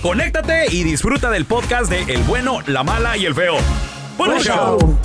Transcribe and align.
conéctate 0.00 0.66
y 0.70 0.82
disfruta 0.82 1.30
del 1.30 1.44
podcast 1.44 1.88
de 1.88 2.02
El 2.12 2.22
bueno, 2.24 2.60
la 2.66 2.82
mala 2.82 3.16
y 3.16 3.26
el 3.26 3.34
feo. 3.34 3.56
¡Buen 4.18 4.40
show! 4.40 4.98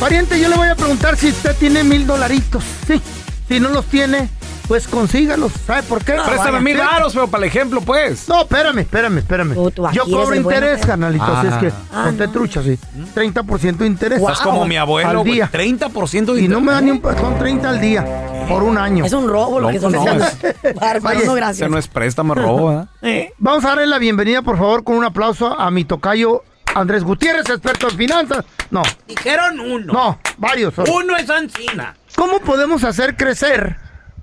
Pariente, 0.00 0.40
yo 0.40 0.48
le 0.48 0.56
voy 0.56 0.68
a 0.68 0.74
preguntar 0.74 1.16
si 1.16 1.28
usted 1.28 1.54
tiene 1.56 1.84
mil 1.84 2.06
dolaritos. 2.06 2.64
Sí. 2.86 3.00
Si 3.48 3.60
no 3.60 3.68
los 3.68 3.84
tiene, 3.86 4.28
pues 4.68 4.86
consígalos. 4.86 5.52
¿Sabe 5.66 5.82
por 5.84 6.04
qué? 6.04 6.12
Préstame 6.12 6.60
mil 6.60 6.76
varos, 6.76 7.14
feo, 7.14 7.26
para 7.26 7.44
el 7.44 7.48
ejemplo, 7.50 7.80
pues. 7.80 8.28
No, 8.28 8.42
espérame, 8.42 8.78
espérame, 8.80 9.18
espérame. 9.18 9.54
Tú, 9.54 9.70
tú 9.70 9.86
aquí 9.86 9.96
Yo 9.96 10.04
cobro 10.04 10.34
interés, 10.36 10.78
feo. 10.80 10.88
carnalito. 10.88 11.24
Así 11.24 11.46
es 11.48 11.54
que, 11.54 11.72
Ah, 11.92 12.04
ponte 12.04 12.26
no. 12.26 12.32
trucha, 12.32 12.62
sí. 12.62 12.78
30% 13.14 13.78
de 13.78 13.86
interés. 13.86 14.20
Estás 14.20 14.40
como 14.40 14.66
mi 14.66 14.76
abuelo, 14.76 15.20
Al 15.20 15.24
día. 15.24 15.48
30% 15.50 16.34
de 16.34 16.42
Y 16.42 16.48
no 16.48 16.60
me 16.60 16.72
dan 16.72 16.84
ni 16.84 16.90
un 16.90 16.96
interés. 16.98 17.20
son 17.20 17.38
30 17.38 17.68
al 17.70 17.80
día. 17.80 18.04
Por 18.48 18.62
un 18.62 18.78
año. 18.78 19.04
Es 19.04 19.12
un 19.12 19.28
robo 19.28 19.60
lo 19.60 19.66
No, 19.66 19.70
que 19.70 19.76
estás 19.76 19.92
no, 19.92 20.02
es- 20.24 20.74
Bárbaro, 20.80 21.18
no, 21.18 21.24
Ese 21.24 21.34
gracias. 21.34 21.70
no 21.70 21.76
es 21.78 21.88
préstamo, 21.88 22.34
robo, 22.34 22.86
¿eh? 23.02 23.32
Vamos 23.38 23.64
a 23.64 23.68
darle 23.68 23.86
la 23.86 23.98
bienvenida, 23.98 24.42
por 24.42 24.56
favor, 24.56 24.84
con 24.84 24.96
un 24.96 25.04
aplauso 25.04 25.58
a 25.58 25.70
mi 25.70 25.84
tocayo 25.84 26.42
Andrés 26.74 27.02
Gutiérrez, 27.04 27.48
experto 27.48 27.88
en 27.90 27.96
finanzas. 27.96 28.44
No, 28.70 28.82
Dijeron 29.06 29.58
uno. 29.60 29.92
no, 29.92 30.18
varios. 30.36 30.74
son. 30.74 30.86
Uno 30.90 31.16
es 31.16 31.28
Ancina. 31.30 31.94
¿Cómo 32.16 32.40
podemos 32.40 32.84
hacer 32.84 33.16
crecer 33.16 33.76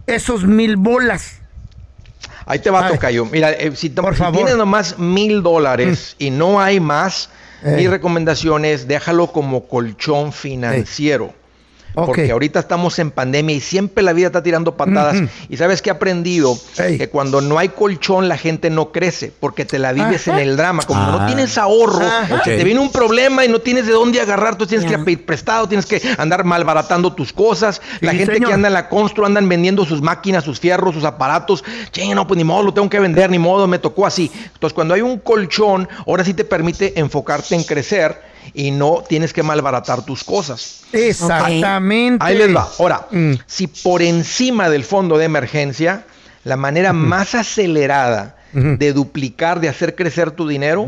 esos 0.08 0.44
mil 0.46 0.76
bolas? 0.78 1.40
Ahí 2.46 2.60
te 2.60 2.70
va, 2.70 2.86
Ay. 2.88 2.94
Tocayo. 2.94 3.26
Mira, 3.26 3.52
eh, 3.52 3.72
si, 3.76 3.90
Por 3.90 4.14
si 4.14 4.20
favor. 4.20 4.36
tienes 4.36 4.56
nomás 4.56 5.00
mil 5.00 5.42
dólares 5.42 6.16
y 6.20 6.30
no 6.30 6.60
hay 6.62 6.80
más, 6.80 7.30
Eh. 7.64 7.74
mi 7.78 7.88
recomendación 7.88 8.66
es 8.66 8.88
déjalo 8.88 9.32
como 9.32 9.68
colchón 9.68 10.32
financiero. 10.32 11.34
Porque 11.96 12.30
ahorita 12.32 12.60
estamos 12.60 13.00
en 13.00 13.10
pandemia 13.12 13.56
y 13.56 13.62
siempre 13.62 14.04
la 14.04 14.14
vida 14.14 14.28
está 14.28 14.44
tirando 14.44 14.76
patadas. 14.76 15.18
Y 15.50 15.58
sabes 15.58 15.82
que 15.82 15.90
he 15.90 15.94
aprendido 15.94 16.58
Ey. 16.78 16.98
que 16.98 17.10
cuando 17.10 17.42
no 17.42 17.58
hay 17.58 17.70
colchón 17.70 18.28
la 18.28 18.38
gente 18.38 18.70
no 18.70 18.92
crece 18.92 19.32
porque 19.40 19.66
te 19.66 19.80
la 19.80 19.94
vives 19.94 20.28
Ajá. 20.28 20.42
en 20.42 20.48
el 20.50 20.58
drama. 20.58 20.84
Como 20.84 21.02
no 21.12 21.20
Ah. 21.22 21.26
tienes 21.28 21.58
ahorro, 21.58 22.06
te 22.44 22.64
viene 22.64 22.80
un 22.80 22.92
problema 22.92 23.46
y 23.46 23.48
no 23.50 23.60
tienes 23.60 23.86
de 23.88 23.94
dónde 23.94 24.20
agarrar, 24.20 24.58
tú 24.58 24.68
tienes 24.68 24.90
Ya. 24.90 24.98
que 24.98 25.04
pedir 25.04 25.26
prestado, 25.26 25.68
tienes 25.68 25.86
que 25.86 26.02
andar 26.18 26.44
malbaratando 26.44 27.14
tus 27.14 27.32
cosas. 27.34 27.82
la 28.02 28.12
Sí, 28.12 28.18
gente 28.18 28.34
señor. 28.36 28.50
que 28.50 28.54
anda 28.54 28.68
en 28.68 28.74
la 28.74 28.90
constru 28.90 29.26
andan 29.26 29.48
vendiendo 29.48 29.86
sus 29.86 30.02
máquinas, 30.02 30.44
sus 30.44 30.60
fierros, 30.60 30.94
sus 30.96 31.04
aparatos. 31.06 31.64
Che, 31.92 32.14
no, 32.14 32.28
pues 32.28 32.38
ni 32.38 32.44
modo, 32.44 32.64
lo 32.64 32.74
tengo 32.74 32.90
que 32.90 33.00
vender, 33.00 33.30
ni 33.30 33.40
modo, 33.40 33.68
me 33.68 33.80
tocó 33.80 34.06
así. 34.06 34.30
Entonces, 34.54 34.74
cuando 34.74 34.94
hay 34.94 35.02
un 35.02 35.20
colchón, 35.20 35.88
ahora 36.06 36.24
sí 36.26 36.34
te 36.34 36.44
permite 36.44 37.00
enfocarte 37.00 37.56
en 37.56 37.64
crecer 37.64 38.35
y 38.54 38.72
no 38.72 39.04
tienes 39.08 39.34
que 39.34 39.44
malbaratar 39.44 40.04
tus 40.06 40.24
cosas. 40.24 40.82
Exactamente. 40.92 42.24
Ahí 42.26 42.38
les 42.38 42.56
va. 42.56 42.68
Ahora, 42.80 43.08
Mm. 43.12 43.34
si 43.48 43.68
por 43.68 44.02
encima 44.02 44.70
del 44.70 44.84
fondo 44.84 45.18
de 45.18 45.26
emergencia, 45.26 46.06
la 46.44 46.58
manera 46.58 46.94
más 46.94 47.36
acelerada 47.36 48.36
de 48.54 48.94
duplicar, 48.94 49.60
de 49.60 49.68
hacer 49.70 49.96
crecer 49.96 50.32
tu 50.32 50.48
dinero, 50.48 50.86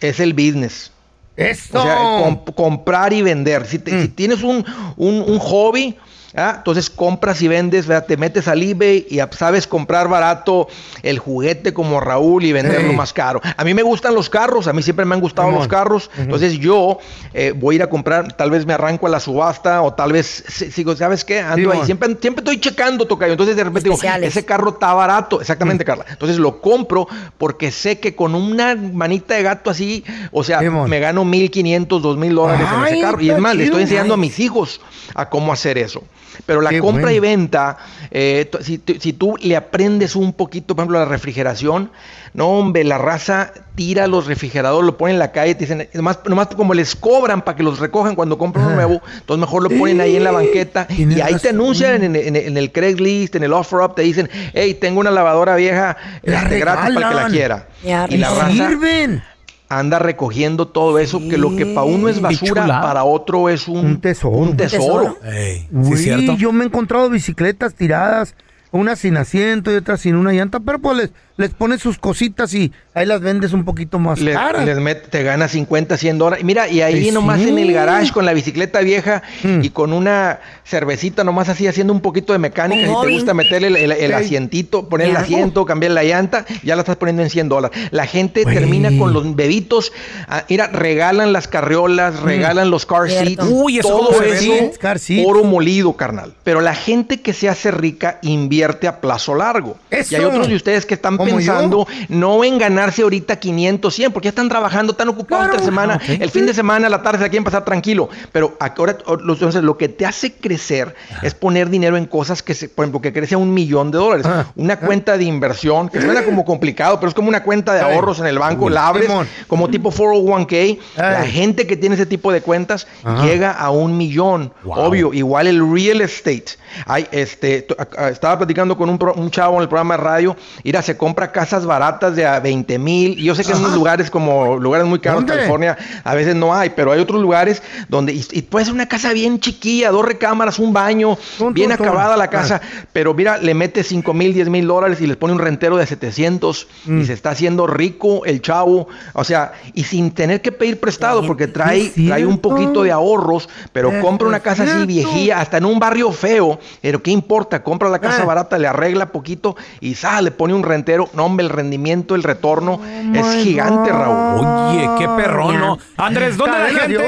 es 0.00 0.20
el 0.20 0.32
business. 0.32 0.90
Eso. 1.36 1.78
O 1.78 1.82
sea, 1.82 1.96
com- 2.22 2.44
comprar 2.54 3.12
y 3.12 3.22
vender. 3.22 3.66
Si, 3.66 3.78
te- 3.78 3.92
Mm. 3.92 4.02
si 4.02 4.08
tienes 4.08 4.42
un, 4.42 4.64
un- 4.96 5.22
un 5.26 5.38
hobby, 5.38 5.96
¿ah? 6.34 6.54
entonces 6.58 6.90
compras 6.90 7.40
y 7.42 7.48
vendes, 7.48 7.86
¿verdad? 7.86 8.06
te 8.06 8.16
metes 8.16 8.48
al 8.48 8.62
eBay 8.62 9.06
y 9.08 9.18
sabes 9.36 9.66
comprar 9.66 10.08
barato 10.08 10.68
el 11.02 11.18
juguete 11.18 11.72
como 11.72 12.00
Raúl 12.00 12.44
y 12.44 12.52
venderlo 12.52 12.92
más 12.92 13.12
caro. 13.12 13.40
A 13.56 13.64
mí 13.64 13.74
me 13.74 13.82
gustan 13.82 14.14
los 14.14 14.28
carros, 14.30 14.66
a 14.68 14.72
mí 14.72 14.82
siempre 14.82 15.04
me 15.04 15.14
han 15.14 15.20
gustado 15.20 15.50
los 15.50 15.68
carros, 15.68 16.10
entonces 16.18 16.58
yo 16.58 16.98
eh, 17.34 17.52
voy 17.56 17.74
a 17.74 17.76
ir 17.76 17.82
a 17.82 17.88
comprar, 17.88 18.32
tal 18.34 18.50
vez 18.50 18.66
me 18.66 18.72
arranco 18.74 19.06
a 19.06 19.10
la 19.10 19.20
subasta 19.20 19.82
o 19.82 19.94
tal 19.94 20.12
vez 20.12 20.44
si- 20.48 20.70
sigo, 20.70 20.94
¿sabes 20.96 21.24
qué? 21.24 21.40
Ando 21.40 21.70
ahí, 21.72 21.78
siempre, 21.86 22.16
siempre 22.20 22.40
estoy 22.42 22.60
checando, 22.60 23.06
tocayo. 23.06 23.32
Entonces 23.32 23.56
de 23.56 23.64
repente 23.64 23.88
digo, 23.88 23.96
ese 24.28 24.44
carro 24.44 24.70
está 24.70 24.92
barato, 24.94 25.40
exactamente, 25.40 25.84
Mm. 25.84 25.86
Carla. 25.86 26.04
Entonces 26.10 26.38
lo 26.38 26.60
compro 26.60 27.08
porque 27.38 27.70
sé 27.70 27.98
que 28.00 28.14
con 28.14 28.34
una 28.34 28.74
manita 28.74 29.34
de 29.34 29.42
gato 29.42 29.70
así, 29.70 30.04
o 30.32 30.42
sea, 30.44 30.60
me 30.88 31.00
gano 31.00 31.24
1500, 31.24 32.02
2000 32.02 32.34
dólares 32.34 32.66
en 32.74 32.84
ese 32.86 33.00
carro. 33.00 33.20
Y 33.20 33.30
es 33.30 33.38
más, 33.38 33.54
le 33.56 33.64
estoy 33.64 33.82
enseñando 33.82 34.14
a 34.14 34.16
mis 34.16 34.38
hijos 34.40 34.80
a 35.14 35.28
cómo 35.28 35.52
hacer 35.52 35.78
eso. 35.78 36.02
Pero 36.46 36.60
la 36.60 36.70
Qué 36.70 36.80
compra 36.80 37.02
bueno. 37.04 37.16
y 37.16 37.20
venta, 37.20 37.76
eh, 38.10 38.50
si, 38.60 38.80
si 39.00 39.12
tú 39.12 39.36
le 39.40 39.56
aprendes 39.56 40.16
un 40.16 40.32
poquito, 40.32 40.74
por 40.74 40.82
ejemplo, 40.82 40.98
a 40.98 41.02
la 41.02 41.08
refrigeración, 41.08 41.90
no, 42.34 42.48
hombre, 42.48 42.84
la 42.84 42.98
raza 42.98 43.52
tira 43.74 44.06
los 44.06 44.26
refrigeradores, 44.26 44.84
lo 44.86 44.96
ponen 44.96 45.14
en 45.14 45.18
la 45.18 45.32
calle, 45.32 45.54
te 45.54 45.60
dicen, 45.64 45.88
nomás, 45.94 46.20
nomás 46.26 46.48
como 46.48 46.74
les 46.74 46.94
cobran 46.94 47.42
para 47.42 47.56
que 47.56 47.62
los 47.62 47.78
recojan 47.78 48.14
cuando 48.14 48.36
compran 48.38 48.66
uno 48.66 48.74
Ajá. 48.76 48.86
nuevo, 48.86 49.02
entonces 49.18 49.40
mejor 49.40 49.62
lo 49.62 49.70
ponen 49.70 50.00
ahí 50.00 50.16
en 50.16 50.24
la 50.24 50.30
banqueta 50.30 50.86
y 50.90 51.20
ahí 51.20 51.36
te 51.36 51.48
anuncian 51.50 52.02
en, 52.04 52.14
en- 52.16 52.36
en 52.36 52.56
el 52.56 52.70
Craigslist, 52.72 53.34
en 53.36 53.44
el 53.44 53.52
OfferUp, 53.52 53.94
te 53.96 54.02
dicen, 54.02 54.28
hey, 54.52 54.74
tengo 54.74 55.00
una 55.00 55.10
lavadora 55.10 55.56
vieja 55.56 55.96
La 56.22 56.42
este, 56.42 56.58
gratis 56.60 56.94
para 56.94 57.08
el 57.08 57.14
que 57.16 57.22
la 57.22 57.28
quiera. 57.28 57.68
Y 58.08 58.16
la 58.18 58.30
raza 58.30 58.68
Sirven. 58.68 59.22
Anda 59.68 59.98
recogiendo 59.98 60.68
todo 60.68 60.98
eso, 60.98 61.20
que 61.28 61.36
lo 61.36 61.54
que 61.54 61.66
para 61.66 61.84
uno 61.84 62.08
es 62.08 62.20
basura, 62.20 62.66
para 62.80 63.04
otro 63.04 63.48
es 63.48 63.68
un, 63.68 63.84
Un 63.84 64.00
tesoro. 64.00 64.36
un 64.36 64.56
tesoro. 64.56 65.18
Ey, 65.24 65.60
¿sí 65.60 65.68
Uy, 65.72 65.96
cierto? 65.98 66.36
yo 66.36 66.52
me 66.52 66.64
he 66.64 66.66
encontrado 66.66 67.10
bicicletas 67.10 67.74
tiradas, 67.74 68.34
unas 68.70 68.98
sin 68.98 69.16
asiento 69.16 69.70
y 69.72 69.76
otras 69.76 70.00
sin 70.00 70.16
una 70.16 70.32
llanta, 70.32 70.60
pero 70.60 70.78
pues 70.78 70.96
les, 70.96 71.10
les 71.38 71.50
pones 71.50 71.80
sus 71.80 71.98
cositas 71.98 72.52
y 72.52 72.70
ahí 72.94 73.06
las 73.06 73.20
vendes 73.22 73.52
un 73.54 73.64
poquito 73.64 73.98
más 73.98 74.20
Le- 74.20 74.32
caras. 74.34 74.66
les 74.66 74.76
met- 74.78 75.08
te 75.08 75.22
gana 75.22 75.48
50, 75.48 75.96
100 75.96 76.18
dólares. 76.18 76.44
Mira, 76.44 76.68
y 76.68 76.82
ahí 76.82 77.04
Sí, 77.04 77.10
nomás 77.12 77.40
sí. 77.40 77.48
en 77.48 77.58
el 77.58 77.72
garage 77.72 78.12
con 78.12 78.26
la 78.26 78.32
bicicleta 78.34 78.80
vieja 78.80 79.22
Mm. 79.44 79.60
y 79.62 79.70
con 79.70 79.92
una 79.92 80.40
cervecita 80.64 81.24
nomás 81.24 81.48
así 81.48 81.66
haciendo 81.66 81.92
un 81.92 82.00
poquito 82.00 82.32
de 82.32 82.38
mecánica. 82.40 82.86
Si 82.88 83.06
te 83.06 83.12
gusta 83.14 83.32
meterle 83.34 83.68
el, 83.68 83.76
el- 83.76 83.92
el 83.92 84.12
asientito, 84.12 84.88
poner 84.88 85.08
el 85.10 85.16
asiento, 85.16 85.64
cambiar 85.64 85.92
la 85.92 86.02
llanta, 86.04 86.44
ya 86.62 86.74
la 86.76 86.82
estás 86.82 86.96
poniendo 86.96 87.22
en 87.22 87.30
100 87.30 87.48
dólares. 87.48 87.78
La 87.92 88.06
gente 88.06 88.44
termina 88.44 88.90
con 88.98 89.12
los 89.14 89.34
bebitos. 89.34 89.92
ah, 90.28 90.44
mira, 90.48 90.66
regalan 90.66 91.32
las 91.32 91.48
carriolas, 91.48 92.20
regalan 92.20 92.70
los 92.70 92.84
car 92.84 93.08
Cierto. 93.08 93.44
seats. 93.44 93.44
Uy, 93.48 93.78
eso 93.78 93.88
todo 93.88 94.22
eso. 94.22 94.52
Car 94.80 94.98
seats. 94.98 95.24
oro 95.26 95.44
molido, 95.44 95.92
carnal. 95.94 96.34
Pero 96.42 96.60
la 96.60 96.74
gente 96.74 97.20
que 97.20 97.32
se 97.32 97.48
hace 97.48 97.70
rica 97.70 98.18
invierte 98.22 98.88
a 98.88 99.00
plazo 99.00 99.34
largo. 99.36 99.76
Eso. 99.90 100.14
Y 100.14 100.16
hay 100.18 100.24
otros 100.24 100.48
de 100.48 100.56
ustedes 100.56 100.84
que 100.84 100.94
están 100.94 101.16
Yo. 101.30 101.86
no 102.08 102.44
en 102.44 102.58
ganarse 102.58 103.02
ahorita 103.02 103.36
500, 103.36 103.94
100, 103.94 104.12
porque 104.12 104.26
ya 104.26 104.30
están 104.30 104.48
trabajando, 104.48 104.92
están 104.92 105.08
ocupados 105.08 105.46
Claro. 105.46 105.52
entre 105.54 105.64
semana. 105.64 106.00
Ah. 106.02 106.12
El 106.20 106.30
fin 106.30 106.46
de 106.46 106.54
semana, 106.54 106.88
la 106.88 107.02
tarde 107.02 107.18
se 107.18 107.24
la 107.24 107.28
quieren 107.30 107.44
pasar 107.44 107.64
tranquilo. 107.64 108.08
Pero 108.32 108.56
ahora, 108.60 108.96
entonces, 109.28 109.62
lo 109.62 109.76
que 109.78 109.88
te 109.88 110.06
hace 110.06 110.32
crecer 110.32 110.94
es 111.22 111.34
poner 111.34 111.68
dinero 111.70 111.96
en 111.96 112.06
cosas 112.06 112.42
que, 112.42 112.54
se, 112.54 112.68
por 112.68 112.84
ejemplo, 112.84 113.00
que 113.00 113.12
crece 113.12 113.34
a 113.34 113.38
un 113.38 113.52
millón 113.54 113.90
de 113.90 113.98
dólares. 113.98 114.26
Ah. 114.26 114.46
Una 114.56 114.78
cuenta 114.78 115.16
de 115.18 115.24
inversión, 115.24 115.88
que 115.88 116.00
suena 116.00 116.24
como 116.24 116.44
complicado, 116.44 116.98
pero 117.00 117.08
es 117.08 117.14
como 117.14 117.28
una 117.28 117.42
cuenta 117.42 117.74
de 117.74 117.80
ahorros 117.80 118.18
en 118.20 118.26
el 118.26 118.38
banco. 118.38 118.68
La 118.70 118.88
abres 118.88 119.10
como 119.46 119.68
tipo 119.68 119.90
401k. 119.90 120.78
La 120.96 121.24
gente 121.24 121.66
que 121.66 121.76
tiene 121.76 121.94
ese 121.94 122.06
tipo 122.06 122.32
de 122.32 122.40
cuentas 122.40 122.86
llega 123.22 123.52
a 123.52 123.70
un 123.70 123.96
millón. 123.96 124.52
Obvio, 124.64 125.12
igual 125.12 125.46
el 125.46 125.72
real 125.72 126.00
estate. 126.00 126.44
Hay, 126.86 127.06
este, 127.10 127.66
a- 127.78 128.04
a- 128.04 128.08
estaba 128.10 128.38
platicando 128.38 128.76
con 128.76 128.88
un, 128.90 128.98
pro- 128.98 129.14
un 129.14 129.30
chavo 129.30 129.56
en 129.56 129.62
el 129.62 129.68
programa 129.68 129.96
de 129.96 130.02
radio. 130.02 130.36
Mira, 130.64 130.82
se 130.82 130.96
compra 130.96 131.17
casas 131.32 131.66
baratas 131.66 132.14
de 132.16 132.24
a 132.24 132.38
20 132.40 132.78
mil. 132.78 133.18
Y 133.18 133.24
Yo 133.24 133.34
sé 133.34 133.44
que 133.44 133.52
en 133.52 133.58
unos 133.58 133.74
lugares 133.74 134.10
como 134.10 134.56
lugares 134.58 134.86
muy 134.86 135.00
caros, 135.00 135.20
¿Dónde? 135.20 135.34
California, 135.34 135.76
a 136.04 136.14
veces 136.14 136.34
no 136.36 136.54
hay, 136.54 136.70
pero 136.70 136.92
hay 136.92 137.00
otros 137.00 137.20
lugares 137.20 137.62
donde 137.88 138.12
y, 138.14 138.24
y 138.32 138.42
puede 138.42 138.64
ser 138.66 138.74
una 138.74 138.86
casa 138.88 139.12
bien 139.12 139.40
chiquilla, 139.40 139.90
dos 139.90 140.04
recámaras, 140.04 140.58
un 140.58 140.72
baño, 140.72 141.18
bien 141.52 141.72
acabada 141.72 142.16
la 142.16 142.24
Ah. 142.24 142.30
casa. 142.30 142.60
Pero 142.92 143.12
mira, 143.14 143.38
le 143.38 143.54
mete 143.54 143.82
5 143.82 144.14
mil, 144.14 144.32
10 144.32 144.48
mil 144.48 144.66
dólares 144.66 145.00
y 145.00 145.06
les 145.06 145.16
pone 145.16 145.32
un 145.34 145.38
rentero 145.40 145.76
de 145.76 145.86
700 145.86 146.66
Mm. 146.86 147.00
y 147.00 147.04
se 147.06 147.12
está 147.12 147.30
haciendo 147.30 147.66
rico 147.66 148.24
el 148.24 148.40
chavo. 148.42 148.88
O 149.14 149.24
sea, 149.24 149.52
y 149.74 149.84
sin 149.84 150.10
tener 150.12 150.40
que 150.42 150.52
pedir 150.52 150.78
prestado 150.80 151.26
porque 151.26 151.46
trae, 151.48 151.90
trae 151.90 152.24
un 152.24 152.38
poquito 152.38 152.82
de 152.82 152.92
ahorros, 152.92 153.48
pero 153.72 153.90
compra 154.00 154.28
una 154.28 154.40
casa 154.40 154.62
así 154.64 154.86
viejilla, 154.86 155.40
hasta 155.40 155.56
en 155.58 155.64
un 155.64 155.78
barrio 155.78 156.12
feo. 156.12 156.58
Pero 156.80 157.02
¿qué 157.02 157.10
importa? 157.10 157.62
Compra 157.62 157.88
la 157.88 157.98
casa 157.98 158.22
Eh. 158.22 158.26
barata, 158.26 158.58
le 158.58 158.66
arregla 158.68 159.06
poquito 159.12 159.56
y 159.80 159.94
sale, 159.94 160.18
le 160.18 160.30
pone 160.32 160.52
un 160.54 160.62
rentero. 160.62 161.07
No, 161.14 161.26
hombre, 161.26 161.44
el 161.44 161.50
rendimiento, 161.50 162.14
el 162.14 162.22
retorno 162.22 162.80
es 162.84 163.26
my 163.26 163.42
gigante, 163.42 163.90
God. 163.90 163.98
Raúl. 163.98 164.46
Oye, 164.46 164.88
qué 164.98 165.08
perrón, 165.08 165.58
¿no? 165.58 165.78
Andrés, 165.96 166.36
¿dónde 166.36 166.58
la 166.58 166.66
gente, 166.68 166.88
Dios. 166.88 167.02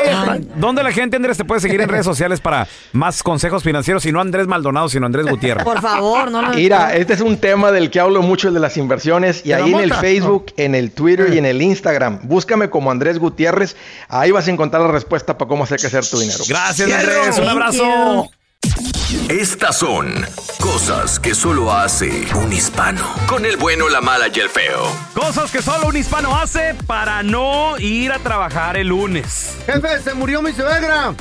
dónde 0.56 0.82
la 0.82 0.93
gente, 0.93 1.17
Andrés, 1.17 1.37
te 1.37 1.44
puede 1.44 1.61
seguir 1.61 1.81
en 1.81 1.88
redes 1.88 2.05
sociales 2.05 2.41
para 2.41 2.67
más 2.93 3.23
consejos 3.23 3.62
financieros? 3.62 4.05
Y 4.06 4.12
no 4.12 4.20
Andrés 4.20 4.47
Maldonado, 4.47 4.88
sino 4.88 5.06
Andrés 5.06 5.26
Gutiérrez. 5.26 5.64
Por 5.64 5.81
favor, 5.81 6.31
no 6.31 6.43
lo 6.43 6.50
Mira, 6.50 6.94
este 6.94 7.14
es 7.14 7.20
un 7.20 7.37
tema 7.37 7.70
del 7.73 7.91
que 7.91 8.00
hablo 8.00 8.23
mucho, 8.23 8.49
el 8.49 8.55
de 8.55 8.61
las 8.61 8.76
inversiones. 8.76 9.43
Y 9.44 9.50
¿De 9.50 9.58
la 9.58 9.64
ahí 9.64 9.73
en 9.75 9.81
el? 9.81 9.94
Facebook, 9.94 10.47
en 10.56 10.75
el 10.75 10.93
Twitter 10.93 11.32
y 11.32 11.38
en 11.38 11.47
el 11.47 11.61
Instagram, 11.62 12.20
búscame 12.25 12.70
como 12.70 12.91
Andrés 12.91 13.19
Gutiérrez. 13.19 13.76
Ahí 14.08 14.31
vas 14.31 14.49
a 14.49 14.50
encontrar 14.50 14.82
la 14.82 14.91
respuesta 14.91 15.37
para 15.37 15.49
cómo 15.49 15.64
hacer 15.64 15.79
crecer 15.79 16.06
tu 16.06 16.19
dinero. 16.19 16.44
Gracias, 16.49 16.91
Andrés. 16.91 17.38
Un 17.38 17.44
Thank 17.44 17.50
abrazo. 17.50 18.31
Estas 19.29 19.79
son 19.79 20.27
cosas 20.61 21.19
que 21.21 21.35
solo 21.35 21.73
hace 21.73 22.27
un 22.35 22.53
hispano. 22.53 23.03
Con 23.27 23.44
el 23.44 23.56
bueno, 23.56 23.88
la 23.88 24.00
mala 24.00 24.27
y 24.32 24.38
el 24.41 24.49
feo. 24.49 24.85
Cosas 25.15 25.50
que 25.50 25.62
solo 25.62 25.88
un 25.88 25.97
hispano 25.97 26.37
hace 26.37 26.75
para 26.87 27.23
no 27.23 27.79
ir 27.79 28.12
a 28.12 28.19
trabajar 28.19 28.77
el 28.77 28.88
lunes. 28.88 29.56
Jefe, 29.67 30.00
se 30.03 30.15
murió 30.15 30.43
mi 30.43 30.53
suegra. 30.53 31.15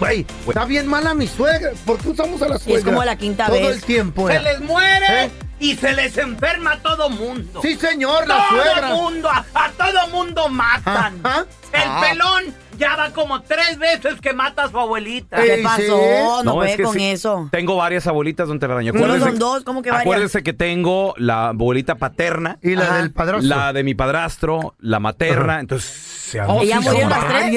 Güey, 0.00 0.24
está 0.46 0.64
bien 0.64 0.86
mala 0.86 1.12
mi 1.14 1.26
suegra. 1.26 1.70
¿Por 1.84 1.98
qué 1.98 2.10
usamos 2.10 2.40
a 2.42 2.48
la 2.48 2.58
suegra? 2.58 2.84
como 2.84 3.04
la 3.04 3.16
quinta 3.16 3.46
Todo 3.46 3.56
vez. 3.56 3.76
el 3.76 3.82
tiempo. 3.82 4.28
Se 4.28 4.36
eh. 4.36 4.40
les 4.42 4.60
muere 4.60 5.24
¿Eh? 5.24 5.30
y 5.58 5.74
se 5.76 5.92
les 5.92 6.16
enferma 6.18 6.72
a 6.74 6.78
todo 6.82 7.10
mundo. 7.10 7.60
Sí, 7.62 7.76
señor, 7.76 8.26
la 8.28 8.36
todo 8.48 8.62
suegra. 8.62 8.88
mundo, 8.94 9.28
a, 9.28 9.44
a 9.54 9.70
todo 9.72 10.08
mundo 10.08 10.48
matan. 10.48 11.20
Ajá. 11.24 11.46
El 11.72 11.82
Ah. 11.84 12.00
pelón 12.00 12.54
ya 12.78 12.96
va 12.96 13.10
como 13.10 13.42
tres 13.42 13.78
veces 13.78 14.20
que 14.20 14.32
mata 14.32 14.64
a 14.64 14.70
su 14.70 14.78
abuelita. 14.78 15.36
¿Qué 15.42 15.60
pasó? 15.62 15.82
sí. 15.82 16.44
No, 16.44 16.50
es 16.50 16.54
puede 16.54 16.76
que 16.76 16.82
con 16.84 16.94
sí, 16.94 17.04
eso. 17.10 17.48
Tengo 17.52 17.76
varias 17.76 18.06
abuelitas, 18.06 18.48
don 18.48 18.58
Telaraño. 18.58 18.92
No 18.92 19.00
Acuérdese- 19.00 19.20
son 19.24 19.38
dos, 19.38 19.64
¿cómo 19.64 19.82
que 19.82 19.90
varias? 19.90 20.06
Acuérdese 20.06 20.42
que 20.42 20.52
tengo 20.52 21.14
la 21.18 21.48
abuelita 21.48 21.96
paterna, 21.96 22.58
Y 22.62 22.74
la 22.76 22.84
Ajá. 22.84 22.96
del 22.98 23.12
padrastro. 23.12 23.48
la 23.48 23.72
de 23.72 23.82
mi 23.82 23.94
padrastro, 23.94 24.74
la 24.78 25.00
materna. 25.00 25.60
Entonces, 25.60 25.90
se 25.90 26.40
Oh, 26.42 26.62
¿Ella 26.62 26.78
sí, 26.80 26.84
murieron 26.88 27.10
son 27.10 27.20
las 27.20 27.28
tres? 27.28 27.52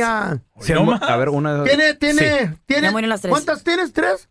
se 0.59 0.73
A 0.73 1.15
ver, 1.17 1.29
una. 1.29 1.63
Tiene, 1.63 1.93
tiene, 1.93 2.21
Sí. 2.47 2.55
tiene. 2.65 2.83
Ya 2.87 2.91
murieron 2.91 3.09
las 3.09 3.21
tres. 3.21 3.31
¿Cuántas 3.31 3.63
tienes? 3.63 3.93
¿Tres? 3.93 4.27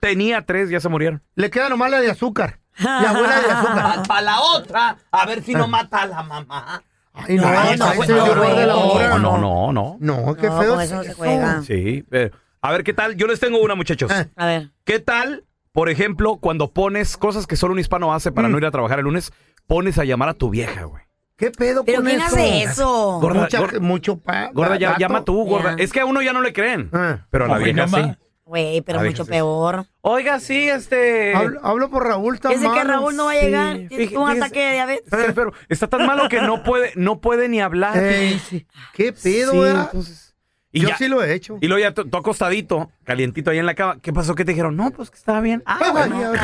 Tenía 0.00 0.42
tres, 0.46 0.70
ya 0.70 0.80
se 0.80 0.88
murieron. 0.88 1.22
Le 1.34 1.50
queda 1.50 1.68
nomás 1.68 1.90
la 1.90 2.00
de 2.00 2.10
azúcar. 2.10 2.60
La 2.78 3.10
abuela 3.10 3.40
de 3.40 3.50
azúcar. 3.50 4.02
Para 4.08 4.20
la 4.22 4.40
otra, 4.40 4.96
a 5.10 5.26
ver 5.26 5.42
si 5.42 5.54
no 5.54 5.66
mata 5.66 6.02
a 6.02 6.06
la 6.06 6.22
mamá. 6.22 6.82
Ay, 7.26 7.36
no, 7.36 7.42
No, 7.42 7.50
no, 7.50 7.94
no, 8.06 8.66
no, 8.66 8.80
hora. 8.92 9.08
No, 9.18 9.18
no, 9.18 9.38
no, 9.38 9.72
no. 9.72 9.96
No, 10.00 10.34
qué 10.36 10.46
No, 10.48 10.60
feo. 10.60 10.70
con 10.72 10.80
es 10.80 10.86
eso 10.86 10.96
no 10.96 11.02
se 11.02 11.08
eso. 11.10 11.18
juega. 11.18 11.62
Sí. 11.62 12.04
pero- 12.08 12.36
a 12.60 12.72
ver, 12.72 12.82
¿qué 12.84 12.92
tal? 12.92 13.14
Yo 13.16 13.26
les 13.26 13.38
tengo 13.40 13.60
una, 13.60 13.74
muchachos. 13.74 14.10
Eh. 14.10 14.26
A 14.36 14.46
ver. 14.46 14.70
¿Qué 14.84 14.98
tal, 14.98 15.44
por 15.72 15.88
ejemplo, 15.88 16.36
cuando 16.38 16.72
pones 16.72 17.16
cosas 17.16 17.46
que 17.46 17.54
solo 17.56 17.72
un 17.72 17.78
hispano 17.78 18.12
hace 18.12 18.32
para 18.32 18.48
Mm. 18.48 18.52
no 18.52 18.58
ir 18.58 18.66
a 18.66 18.70
trabajar 18.70 18.98
el 18.98 19.04
lunes, 19.04 19.32
pones 19.66 19.96
a 19.98 20.04
llamar 20.04 20.28
a 20.28 20.34
tu 20.34 20.50
vieja, 20.50 20.84
güey? 20.84 21.02
¿Qué 21.36 21.52
pedo 21.52 21.84
¿Pero 21.84 21.98
con 21.98 22.06
quién 22.06 22.20
eso? 22.20 22.26
hace 22.34 22.62
eso? 22.64 23.18
Gorda, 23.20 23.42
Mucha- 23.42 23.60
gorda. 23.60 23.78
mucho 23.78 24.16
pa 24.18 24.50
Gorda, 24.52 24.76
ya, 24.76 24.98
llama 24.98 25.24
tú, 25.24 25.44
gorda. 25.44 25.76
Ya. 25.76 25.84
Es 25.84 25.92
que 25.92 26.00
a 26.00 26.04
uno 26.04 26.20
ya 26.20 26.32
no 26.32 26.40
le 26.40 26.52
creen. 26.52 26.90
Ah. 26.92 27.26
Pero 27.30 27.44
a 27.44 27.48
la 27.48 27.58
vieja 27.58 27.86
no 27.86 27.96
sí. 27.96 28.12
Güey, 28.48 28.80
pero 28.80 29.00
mucho 29.02 29.26
peor. 29.26 29.84
Oiga, 30.00 30.40
sí, 30.40 30.70
este... 30.70 31.34
Hablo, 31.34 31.60
hablo 31.62 31.90
por 31.90 32.06
Raúl, 32.06 32.36
está 32.36 32.50
Ese 32.50 32.66
que. 32.70 32.82
Raúl 32.82 33.14
no 33.14 33.26
va 33.26 33.32
a 33.32 33.34
llegar. 33.34 33.76
Sí. 33.76 33.88
Tiene 33.88 34.16
un 34.16 34.26
Fíjese- 34.30 34.36
ataque 34.38 34.60
de 34.64 34.72
diabetes. 34.72 35.04
Sí, 35.10 35.32
pero 35.34 35.52
está 35.68 35.86
tan 35.86 36.06
malo 36.06 36.30
que 36.30 36.40
no 36.40 36.62
puede, 36.62 36.92
no 36.96 37.20
puede 37.20 37.50
ni 37.50 37.60
hablar. 37.60 37.98
Ey, 37.98 38.38
sí. 38.38 38.66
¿Qué 38.94 39.12
pedo, 39.12 39.52
Sí, 39.52 39.58
entonces- 39.58 40.34
Y 40.72 40.80
Yo 40.80 40.88
ya- 40.88 40.96
sí 40.96 41.08
lo 41.08 41.22
he 41.22 41.34
hecho. 41.34 41.58
Y 41.60 41.66
luego 41.66 41.80
ya 41.82 41.92
tú 41.92 42.08
acostadito, 42.16 42.90
calientito 43.04 43.50
ahí 43.50 43.58
en 43.58 43.66
la 43.66 43.74
cama. 43.74 43.98
¿Qué 44.00 44.12
pasó? 44.14 44.34
¿Qué 44.34 44.46
te 44.46 44.52
dijeron? 44.52 44.76
No, 44.76 44.90
pues 44.92 45.10
que 45.10 45.16
estaba 45.18 45.40
bien. 45.42 45.62
Ah, 45.66 45.78
Ay, 45.82 45.90
bueno. 45.92 46.34
ya. 46.34 46.40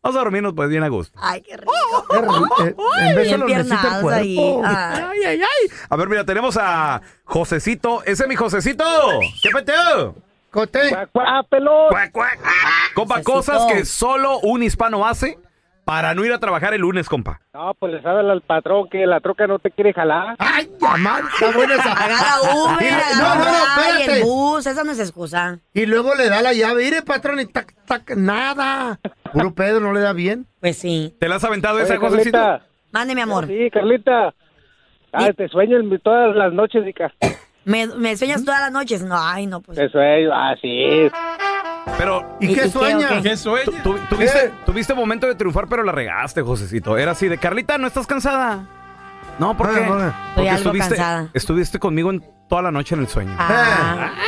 Vamos 0.00 0.16
a 0.16 0.18
dormirnos 0.20 0.52
pues 0.54 0.68
bien 0.68 0.84
a 0.84 0.88
gusto. 0.88 1.18
Ay, 1.20 1.42
qué 1.42 1.56
rico. 1.56 1.72
Qué 2.10 2.18
rico. 2.20 2.64
Eh, 2.66 2.74
en 3.08 3.16
vez 3.16 3.16
de 3.16 3.22
Bien 3.36 3.40
lo 3.40 3.46
necesita 3.48 4.00
el 4.00 4.08
ahí. 4.12 4.38
Ay, 4.64 5.18
ay, 5.26 5.40
ay. 5.40 5.70
A 5.90 5.96
ver, 5.96 6.08
mira, 6.08 6.24
tenemos 6.24 6.56
a 6.60 7.02
Josecito. 7.24 8.02
Ese 8.04 8.22
es 8.22 8.28
mi 8.28 8.36
Josecito. 8.36 8.84
¿Qué 9.42 9.50
peteo? 9.50 10.14
Cote. 10.50 10.90
Cuac, 11.12 12.10
cuac. 12.12 12.38
Compa, 12.94 13.22
cosas 13.22 13.66
que 13.72 13.84
solo 13.84 14.38
un 14.40 14.62
hispano 14.62 15.06
hace 15.06 15.38
para 15.84 16.14
no 16.14 16.24
ir 16.24 16.32
a 16.32 16.38
trabajar 16.38 16.74
el 16.74 16.82
lunes, 16.82 17.08
compa. 17.08 17.40
No, 17.54 17.72
pues 17.78 17.92
le 17.94 18.02
sabe 18.02 18.20
al 18.20 18.42
patrón 18.42 18.88
que 18.90 19.06
la 19.06 19.20
troca 19.20 19.46
no 19.46 19.58
te 19.58 19.70
quiere 19.70 19.92
jalar. 19.94 20.36
Ay, 20.38 20.70
llamar. 20.80 21.22
Está 21.32 21.50
buena 21.56 21.74
esa. 21.74 21.92
Agarra 21.92 22.40
Uber, 22.54 22.92
No, 23.18 23.34
no, 23.34 23.34
no, 23.36 23.44
Rappi, 23.44 23.90
el 23.90 24.00
espérate. 24.00 24.22
bus. 24.24 24.66
Esa 24.66 24.84
no 24.84 24.92
es 24.92 25.00
excusa. 25.00 25.58
Y 25.72 25.86
luego 25.86 26.14
le 26.14 26.28
da 26.28 26.42
la 26.42 26.52
llave. 26.52 26.84
Mire, 26.84 27.02
patrón, 27.02 27.40
y 27.40 27.46
tac, 27.46 27.74
tac, 27.86 28.10
nada. 28.16 28.98
Puro 29.32 29.54
pedo, 29.54 29.80
no 29.80 29.92
le 29.92 30.00
da 30.00 30.12
bien. 30.12 30.46
Pues 30.60 30.76
sí. 30.78 31.14
¿Te 31.20 31.28
la 31.28 31.36
has 31.36 31.44
aventado 31.44 31.78
esa, 31.80 31.94
Oye, 31.94 32.00
Josecito? 32.00 32.38
Carlita. 32.38 32.66
Mande, 32.92 33.14
mi 33.14 33.20
amor. 33.20 33.46
Sí, 33.46 33.70
Carlita. 33.70 34.34
Ah, 35.12 35.30
te 35.34 35.48
sueño 35.48 35.78
en- 35.78 35.98
todas 36.00 36.36
las 36.36 36.52
noches, 36.52 36.86
Ica. 36.86 37.12
¿Me, 37.64 37.86
me 37.86 38.16
sueñas 38.16 38.44
todas 38.44 38.60
las 38.60 38.72
noches? 38.72 39.02
No, 39.02 39.16
ay, 39.18 39.46
no, 39.46 39.60
pues. 39.60 39.76
Te 39.76 39.88
sueño, 39.90 40.30
ah, 40.32 40.54
sí. 40.60 41.10
Pero, 41.98 42.36
¿Y, 42.40 42.46
¿Y- 42.46 42.52
y 42.52 42.54
qué 42.54 42.62
qué, 42.62 42.68
sueña? 42.70 43.06
o 43.06 43.22
qué? 43.22 43.28
¿Qué 43.30 43.36
sueña? 43.36 43.64
tu- 43.64 43.72
tu- 43.72 43.98
tuviste, 44.08 44.52
tuviste 44.64 44.94
momento 44.94 45.26
de 45.26 45.34
triunfar, 45.34 45.66
pero 45.68 45.82
la 45.82 45.92
regaste, 45.92 46.42
Josecito. 46.42 46.96
Era 46.96 47.12
así 47.12 47.28
de, 47.28 47.38
Carlita, 47.38 47.76
¿no 47.78 47.86
estás 47.86 48.06
cansada? 48.06 48.64
No, 49.38 49.56
¿por 49.56 49.68
Ah, 49.68 49.72
qué? 49.74 49.80
Porque 50.34 50.50
algo 50.50 50.58
estuviste, 50.62 50.88
cansada. 50.96 51.28
estuviste 51.34 51.78
conmigo 51.78 52.10
en 52.10 52.24
toda 52.48 52.62
la 52.62 52.70
noche 52.70 52.94
en 52.94 53.02
el 53.02 53.08
sueño. 53.08 53.34
Ah, 53.38 54.12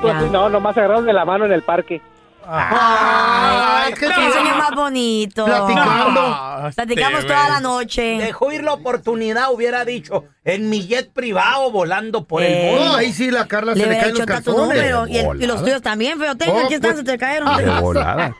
Pues, 0.00 0.30
no, 0.32 0.48
nomás 0.48 0.76
agarraron 0.76 1.04
de 1.06 1.12
la 1.12 1.24
mano 1.24 1.44
en 1.44 1.52
el 1.52 1.62
parque. 1.62 2.00
Ay, 2.46 3.92
qué 3.94 4.06
Qué 4.06 4.12
sueño 4.32 4.56
más 4.56 4.70
bonito. 4.74 5.44
Platicando. 5.44 6.70
Platicamos 6.74 7.26
toda 7.26 7.48
la 7.48 7.60
noche. 7.60 8.02
Dejó 8.18 8.52
ir 8.52 8.62
la 8.64 8.72
oportunidad, 8.74 9.52
hubiera 9.52 9.84
dicho, 9.84 10.24
en 10.44 10.68
mi 10.70 10.86
jet 10.86 11.12
privado 11.12 11.70
volando 11.70 12.24
por 12.24 12.42
el 12.42 12.52
Eh. 12.52 12.72
No, 12.74 12.80
mundo. 12.80 12.96
ahí 12.96 13.12
sí 13.12 13.30
la 13.30 13.46
Carla 13.48 13.74
Le 13.74 13.84
se 13.84 13.90
le 13.90 13.98
caen 13.98 14.14
los 14.14 14.26
calzones. 14.26 14.60
número. 14.60 15.06
Y, 15.06 15.16
el- 15.18 15.42
y 15.42 15.46
los 15.46 15.62
tuyos 15.62 15.82
también, 15.82 16.18
feo. 16.18 16.36
Tengo, 16.36 16.52
Oh, 16.54 16.64
aquí 16.64 16.74
están, 16.74 16.92
pues- 16.92 17.04
se 17.06 17.12
te 17.12 17.18
cayeron. 17.18 17.56
De 17.56 17.80
volada. 17.80 18.34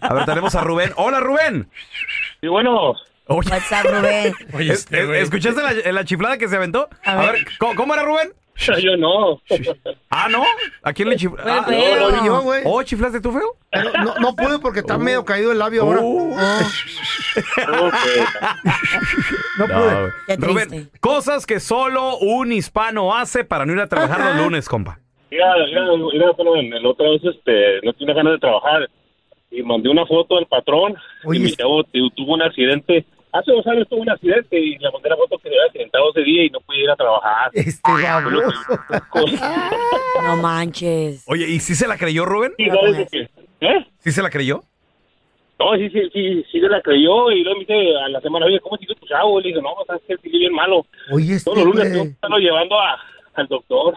A 0.00 0.14
ver, 0.14 0.24
tenemos 0.24 0.54
a 0.54 0.60
Rubén. 0.62 0.92
Hola, 0.96 1.20
Rubén. 1.20 1.68
Y 2.40 2.48
bueno, 2.48 2.94
Oye, 3.30 3.50
What's 3.50 3.70
up, 3.72 3.90
Rubén? 3.90 4.32
Oye, 4.54 4.72
es- 4.72 4.78
este 4.80 5.02
es-. 5.18 5.24
¿escuchaste 5.24 5.60
la, 5.62 5.92
la 5.92 6.04
chiflada 6.04 6.38
que 6.38 6.48
se 6.48 6.56
aventó? 6.56 6.88
A 7.04 7.12
A 7.12 7.16
ver. 7.16 7.32
ver, 7.32 7.44
¿cómo, 7.58 7.74
cómo 7.74 7.92
era 7.94 8.02
Rubén? 8.04 8.32
yo 8.82 8.96
no. 8.96 9.40
Ah, 10.10 10.28
¿no? 10.28 10.42
¿A 10.82 10.92
quién 10.92 11.08
le 11.10 11.16
chifló? 11.16 11.36
Fue 11.42 11.50
Ah. 11.52 11.64
Soy 11.66 12.26
yo, 12.26 12.42
güey. 12.42 12.62
¿Oh, 12.64 12.82
chiflaste 12.82 13.20
tú, 13.20 13.32
feo? 13.32 13.56
No, 14.04 14.14
no 14.20 14.34
pude 14.36 14.58
porque 14.58 14.80
está 14.80 14.98
medio 14.98 15.24
caído 15.24 15.52
el 15.52 15.58
labio 15.58 15.82
ahora. 15.82 16.00
Oh. 16.02 16.34
Oh. 16.36 17.90
No 19.58 19.66
No, 19.66 19.74
pude. 19.74 20.12
Qué 20.26 20.36
Rubén, 20.36 20.90
cosas 21.00 21.46
que 21.46 21.60
solo 21.60 22.16
un 22.18 22.52
hispano 22.52 23.14
hace 23.14 23.44
para 23.44 23.66
no 23.66 23.72
ir 23.72 23.80
a 23.80 23.86
trabajar 23.88 24.20
los 24.34 24.44
lunes, 24.44 24.68
compa. 24.68 24.98
Mira, 25.30 25.46
mira, 25.66 25.82
mira, 26.12 26.88
otra 26.88 27.10
vez 27.10 27.22
este, 27.24 27.80
no 27.82 27.92
tiene 27.92 28.14
ganas 28.14 28.32
de 28.34 28.38
trabajar 28.38 28.88
y 29.50 29.62
mandé 29.62 29.88
una 29.90 30.06
foto 30.06 30.38
al 30.38 30.46
patrón 30.46 30.94
y 31.24 31.38
mi 31.38 31.52
chavo 31.52 31.84
tu- 31.84 32.10
tuvo 32.10 32.34
un 32.34 32.42
accidente. 32.42 33.04
Hace 33.38 33.52
dos 33.52 33.66
años 33.66 33.86
tuvo 33.88 34.00
un 34.00 34.10
accidente 34.10 34.58
y 34.58 34.78
la 34.78 34.90
foto 34.90 35.38
que 35.38 35.48
le 35.48 35.56
había 35.56 35.66
accidentado 35.66 36.10
ese 36.10 36.22
día 36.22 36.44
y 36.44 36.50
no 36.50 36.60
pude 36.60 36.78
ir 36.82 36.90
a 36.90 36.96
trabajar. 36.96 37.50
Este 37.54 37.80
baboso. 37.84 38.52
No 40.22 40.36
manches. 40.36 41.24
Oye, 41.28 41.48
¿y 41.48 41.60
si 41.60 41.74
se 41.74 41.86
la 41.86 41.96
creyó, 41.96 42.24
Rubén? 42.24 42.52
Sí, 42.56 42.66
no, 42.66 42.84
dice 42.92 43.06
que- 43.10 43.28
¿Eh? 43.60 43.86
¿Sí 43.98 44.12
se 44.12 44.22
la 44.22 44.30
creyó? 44.30 44.62
No, 45.58 45.74
sí, 45.76 45.88
sí, 45.90 46.00
sí, 46.12 46.44
sí 46.52 46.60
se 46.60 46.68
la 46.68 46.80
creyó 46.82 47.30
y 47.32 47.42
luego 47.42 47.58
me 47.58 47.64
dice 47.64 47.96
a 47.96 48.08
la 48.08 48.20
semana, 48.20 48.46
oye, 48.46 48.60
¿cómo 48.60 48.76
sigue 48.76 48.94
tu 48.94 49.06
chavo? 49.06 49.40
Le 49.40 49.48
dije, 49.48 49.60
no, 49.60 49.70
sabes 49.86 50.02
que 50.06 50.16
sigue 50.18 50.38
bien 50.38 50.52
malo. 50.52 50.86
Oye, 51.10 51.34
este 51.34 51.50
Todos 51.50 51.58
los 51.64 51.66
lunes 51.74 51.80
güey. 51.88 51.92
tengo 51.92 52.04
que 52.04 52.10
estarlo 52.10 52.38
llevando 52.38 52.78
a, 52.80 52.96
al 53.38 53.46
doctor. 53.48 53.94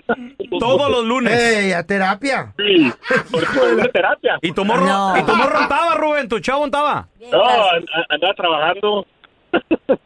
Todos 0.60 0.90
los 0.90 1.04
lunes. 1.04 1.32
Ey, 1.32 1.72
a 1.72 1.82
terapia. 1.84 2.52
Sí, 2.58 2.92
fue 3.30 3.88
terapia. 3.88 4.38
¿Y 4.42 4.52
No. 4.86 5.16
¿y 5.18 5.22
tu 5.22 5.34
morro 5.34 5.60
estaba, 5.60 5.94
Rubén? 5.94 6.28
¿Tu 6.28 6.38
chavo 6.40 6.66
estaba? 6.66 7.08
No, 7.30 7.42
an- 7.42 7.84
andaba 8.10 8.34
trabajando. 8.34 9.06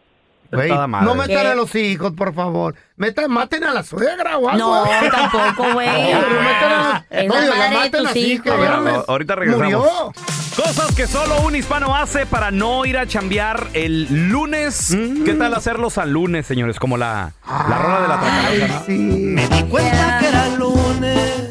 No 0.50 1.14
metan 1.14 1.46
a 1.46 1.54
los 1.54 1.74
hijos, 1.74 2.12
por 2.12 2.34
favor. 2.34 2.74
Metan, 2.96 3.30
maten 3.30 3.64
a 3.64 3.72
la 3.74 3.82
suegra 3.82 4.38
o 4.38 4.48
algo. 4.48 4.84
No, 4.84 5.10
tampoco, 5.10 5.72
güey. 5.74 5.86
No, 6.12 6.20
metan 6.20 6.72
a 6.72 7.04
la- 7.10 7.24
no, 7.24 7.34
la 7.54 7.70
maten 7.70 8.00
tus 8.02 8.10
así, 8.10 8.32
hijos. 8.32 8.46
No, 8.46 9.04
ahorita 9.08 9.34
regresamos. 9.34 9.72
Murió. 9.72 10.12
Cosas 10.56 10.94
que 10.94 11.06
solo 11.06 11.40
un 11.42 11.54
hispano 11.54 11.94
hace 11.94 12.24
para 12.24 12.50
no 12.50 12.86
ir 12.86 12.96
a 12.96 13.06
chambear 13.06 13.68
el 13.74 14.30
lunes. 14.30 14.96
¿Qué 15.24 15.34
tal 15.34 15.52
hacerlos 15.52 15.98
al 15.98 16.12
lunes, 16.12 16.46
señores? 16.46 16.78
Como 16.78 16.96
la, 16.96 17.32
la 17.46 17.78
rola 17.78 18.00
de 18.00 18.08
la 18.08 18.20
Ay, 18.22 18.58
tracalosa, 18.58 18.78
¿no? 18.78 18.86
sí. 18.86 19.36
Cuenta 19.68 20.18
que 20.18 20.28
era 20.28 20.48
lunes, 20.56 21.45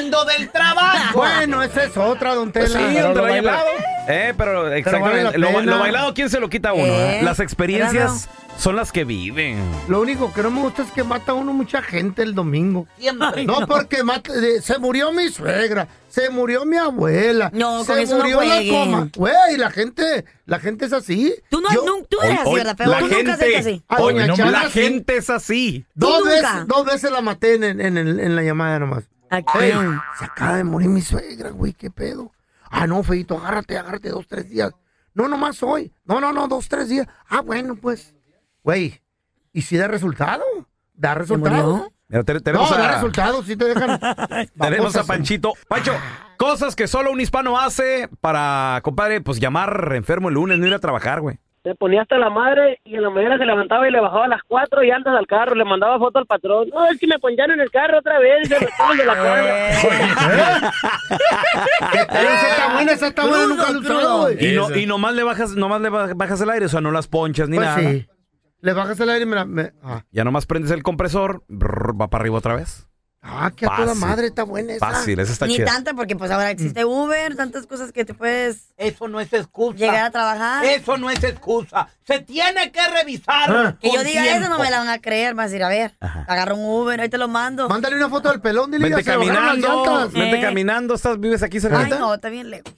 del 0.00 0.50
trabajo? 0.50 0.96
Bueno, 1.18 1.62
esa 1.62 1.84
es 1.84 1.96
otra, 1.96 2.34
don 2.34 2.52
Tela. 2.52 2.66
Sí, 2.68 2.74
Pero 2.94 3.02
donde 3.08 3.20
lo 3.22 3.28
bailado. 3.28 3.66
Eh, 4.08 4.34
pero 4.36 4.72
exactamente. 4.72 5.38
vale 5.38 5.62
lo, 5.66 5.78
bailado, 5.78 6.14
¿quién 6.14 6.30
se 6.30 6.38
lo 6.38 6.48
quita 6.48 6.70
a 6.70 6.72
uno? 6.74 6.84
eh? 6.84 7.20
Eh, 7.20 7.22
Las 7.24 7.40
experiencias 7.40 8.28
son 8.56 8.76
las 8.76 8.92
que 8.92 9.04
viven. 9.04 9.58
Lo 9.88 10.00
único 10.00 10.32
que 10.32 10.42
no 10.42 10.50
me 10.50 10.60
gusta 10.60 10.82
es 10.82 10.90
que 10.92 11.02
mata 11.02 11.32
a 11.32 11.34
uno 11.34 11.52
mucha 11.52 11.82
gente 11.82 12.22
el 12.22 12.34
domingo. 12.34 12.86
Siempre. 12.98 13.44
No, 13.44 13.66
porque 13.66 14.02
mata- 14.04 14.32
eh, 14.34 14.60
se 14.62 14.78
murió 14.78 15.10
mi 15.12 15.28
suegra, 15.30 15.88
se 16.08 16.30
murió 16.30 16.64
mi 16.64 16.76
abuela, 16.76 17.50
No, 17.52 17.80
se 17.84 17.92
con 17.92 17.98
eso 17.98 18.12
no 18.18 18.22
murió 18.24 18.42
la 18.42 18.62
coma. 18.70 19.08
Güey, 19.16 19.56
la 19.56 19.70
gente, 19.70 20.24
la 20.46 20.60
gente 20.60 20.84
es 20.86 20.92
así. 20.92 21.34
Tú 21.50 21.60
no, 21.60 21.68
Yo- 21.72 21.84
nun- 21.84 22.06
tú 22.08 22.18
eres 22.22 22.40
así, 22.40 22.48
Hoy- 22.48 22.54
¿verdad? 22.58 22.74
Pero 22.78 22.90
la 22.90 22.98
tú 23.00 23.08
nunca 23.08 23.36
gente, 23.36 23.56
así. 23.56 23.82
A 23.88 23.96
hoy- 23.96 24.14
doña 24.14 24.26
no, 24.28 24.36
Chana, 24.36 24.50
la 24.52 24.70
sí. 24.70 24.80
gente 24.82 25.16
es 25.16 25.30
así. 25.30 25.84
Dos 25.94 26.18
¿Tú 26.20 26.24
veces, 26.26 26.42
nunca? 26.42 26.64
dos 26.68 26.86
veces 26.86 27.10
la 27.10 27.20
maté 27.22 27.54
en, 27.56 27.64
en, 27.64 27.80
en 27.80 27.96
el- 27.98 28.20
en 28.20 28.36
la 28.36 28.42
llamada 28.42 28.78
nomás. 28.78 29.04
¿A 29.30 29.42
quién? 29.42 30.00
se 30.18 30.24
acaba 30.24 30.56
de 30.56 30.64
morir 30.64 30.88
mi 30.88 31.02
suegra, 31.02 31.50
güey, 31.50 31.72
qué 31.72 31.90
pedo. 31.90 32.32
Ah, 32.70 32.86
no, 32.86 33.02
feito, 33.02 33.36
agárrate, 33.38 33.78
agárrate 33.78 34.10
dos, 34.10 34.26
tres 34.26 34.48
días. 34.48 34.72
No, 35.14 35.28
nomás 35.28 35.62
hoy. 35.62 35.92
No, 36.04 36.20
no, 36.20 36.32
no, 36.32 36.46
dos, 36.48 36.68
tres 36.68 36.88
días. 36.88 37.06
Ah, 37.28 37.40
bueno, 37.40 37.76
pues. 37.76 38.14
Güey, 38.62 39.00
¿y 39.52 39.62
si 39.62 39.76
da 39.76 39.88
resultado? 39.88 40.42
¿Da 40.94 41.14
resultado? 41.14 41.66
murió? 41.72 41.92
Mira, 42.08 42.22
te- 42.22 42.52
No, 42.52 42.68
da 42.70 42.92
resultado, 42.94 43.42
sí 43.42 43.56
te 43.56 43.64
dejan. 43.64 43.98
tenemos 44.60 44.94
a 44.96 45.04
Panchito. 45.04 45.54
Pancho, 45.68 45.92
cosas 46.36 46.76
que 46.76 46.86
solo 46.86 47.10
un 47.10 47.20
hispano 47.20 47.58
hace 47.58 48.08
para, 48.20 48.80
compadre, 48.84 49.20
pues 49.20 49.40
llamar 49.40 49.92
enfermo 49.94 50.28
el 50.28 50.34
lunes, 50.34 50.58
no 50.58 50.66
ir 50.66 50.74
a 50.74 50.78
trabajar, 50.78 51.20
güey. 51.20 51.40
Se 51.66 51.74
ponía 51.74 52.02
hasta 52.02 52.16
la 52.16 52.30
madre 52.30 52.78
y 52.84 52.94
en 52.94 53.02
la 53.02 53.10
mañana 53.10 53.38
se 53.38 53.44
levantaba 53.44 53.88
y 53.88 53.90
le 53.90 54.00
bajaba 54.00 54.26
a 54.26 54.28
las 54.28 54.40
cuatro 54.46 54.84
y 54.84 54.90
antes 54.92 55.12
al 55.12 55.26
carro, 55.26 55.56
le 55.56 55.64
mandaba 55.64 55.98
foto 55.98 56.20
al 56.20 56.26
patrón. 56.26 56.68
No, 56.72 56.86
es 56.86 56.96
que 57.00 57.08
me 57.08 57.18
ponían 57.18 57.50
en 57.50 57.60
el 57.60 57.72
carro 57.72 57.98
otra 57.98 58.20
vez 58.20 58.44
y 58.44 58.46
se 58.46 58.54
me 58.54 58.96
de 58.96 59.04
la 59.04 59.14
cuadra. 59.20 59.70
Esa 61.92 62.48
está 62.50 62.72
buena, 62.74 62.92
esa 62.92 63.06
está 63.08 63.26
buena, 63.26 63.46
nunca 63.46 63.72
lo 63.72 63.80
usado. 63.80 64.30
Y, 64.30 64.52
no, 64.54 64.76
y 64.76 64.86
nomás 64.86 65.14
le 65.14 65.24
bajas, 65.24 65.56
nomás 65.56 65.80
le 65.80 65.88
ba- 65.88 66.12
bajas 66.14 66.40
el 66.40 66.50
aire, 66.50 66.66
o 66.66 66.68
sea, 66.68 66.80
no 66.80 66.92
las 66.92 67.08
ponchas 67.08 67.48
ni 67.48 67.56
Pues 67.56 67.68
nada. 67.68 67.80
sí. 67.80 68.06
Le 68.60 68.72
bajas 68.72 69.00
el 69.00 69.10
aire 69.10 69.24
y 69.24 69.26
me 69.26 69.34
la... 69.34 69.44
me- 69.44 69.72
ah. 69.82 70.02
Ya 70.12 70.22
nomás 70.22 70.46
prendes 70.46 70.70
el 70.70 70.84
compresor, 70.84 71.42
brrr, 71.48 72.00
va 72.00 72.08
para 72.08 72.22
arriba 72.22 72.38
otra 72.38 72.54
vez. 72.54 72.88
Ah, 73.28 73.50
que 73.54 73.66
a 73.66 73.74
toda 73.76 73.94
madre 73.96 74.28
está 74.28 74.44
buena 74.44 74.74
esa. 74.74 74.86
Fácil, 74.86 75.18
esa 75.18 75.32
está 75.32 75.46
Ni 75.46 75.56
chida. 75.56 75.66
tanta, 75.66 75.94
porque 75.94 76.14
pues 76.14 76.30
ahora 76.30 76.50
existe 76.50 76.84
Uber, 76.84 77.34
tantas 77.34 77.66
cosas 77.66 77.90
que 77.90 78.04
te 78.04 78.14
puedes 78.14 78.68
Eso 78.76 79.08
no 79.08 79.20
es 79.20 79.32
excusa. 79.32 79.76
llegar 79.78 80.04
a 80.04 80.10
trabajar. 80.10 80.64
Eso 80.64 80.96
no 80.96 81.10
es 81.10 81.22
excusa. 81.24 81.88
Se 82.06 82.20
tiene 82.20 82.70
que 82.70 82.86
revisar. 82.88 83.50
Ah. 83.50 83.76
Que 83.80 83.90
yo 83.92 84.04
diga 84.04 84.22
tiempo. 84.22 84.40
eso, 84.44 84.48
no 84.48 84.58
me 84.62 84.70
la 84.70 84.78
van 84.78 84.88
a 84.88 85.00
creer. 85.00 85.34
Vas 85.34 85.46
a 85.46 85.48
decir, 85.48 85.64
a 85.64 85.68
ver, 85.68 85.92
agarro 86.00 86.54
un 86.56 86.64
Uber, 86.82 87.00
ahí 87.00 87.08
te 87.08 87.18
lo 87.18 87.26
mando. 87.28 87.68
Mándale 87.68 87.96
una 87.96 88.08
foto 88.08 88.30
del 88.30 88.40
pelón, 88.40 88.70
dile 88.70 88.88
Vente 88.90 89.02
caminando, 89.04 90.08
vente 90.10 90.38
Eh. 90.38 90.40
caminando, 90.40 90.94
estás, 90.94 91.18
vives 91.18 91.42
aquí 91.42 91.56
Ay, 91.56 91.62
cerquita. 91.62 91.98
no, 91.98 92.14
está 92.14 92.28
bien 92.28 92.48
lejos. 92.50 92.72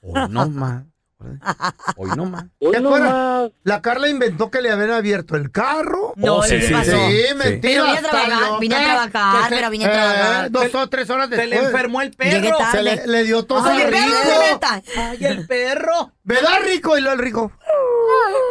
Hoy 0.00 0.28
no 0.30 0.48
más. 0.48 0.82
Hoy 1.96 2.10
no 2.16 2.24
más. 2.26 2.44
¿Te 2.58 2.76
acuerdas? 2.76 3.50
La 3.64 3.82
Carla 3.82 4.08
inventó 4.08 4.50
que 4.50 4.60
le 4.62 4.70
habían 4.70 4.90
abierto 4.90 5.36
el 5.36 5.50
carro. 5.50 6.12
No, 6.16 6.36
Oh, 6.36 6.42
sí, 6.42 6.56
¿qué 6.58 6.62
sí, 6.68 6.72
pasó? 6.72 6.90
Sí, 6.90 7.22
Sí. 7.28 7.34
mentira. 7.34 7.60
Pero 7.82 7.84
vine 7.84 7.98
a 7.98 8.02
trabajar, 8.10 8.60
vine 8.60 8.74
a 8.76 8.84
trabajar, 8.84 9.48
se- 9.48 9.54
pero 9.56 9.70
vine 9.70 9.84
a 9.86 9.92
trabajar. 9.92 10.46
Eh, 10.46 10.48
dos 10.50 10.74
o 10.74 10.88
tres 10.88 11.10
horas 11.10 11.28
Se 11.28 11.36
después. 11.36 11.60
le 11.60 11.66
enfermó 11.66 12.02
el 12.02 12.10
Llegué 12.16 12.40
perro. 12.42 12.58
tarde. 12.58 12.72
Se 12.72 12.82
le, 12.82 13.06
le 13.06 13.24
dio 13.24 13.44
tos 13.44 13.64
Ay, 13.66 13.80
el 13.82 13.90
perro. 13.90 14.60
Ay, 14.96 15.24
el 15.24 15.46
perro. 15.46 16.12
¿Verdad, 16.24 16.58
rico? 16.64 16.96
Y 16.98 17.00
lo 17.00 17.12
el 17.12 17.18
rico. 17.18 17.52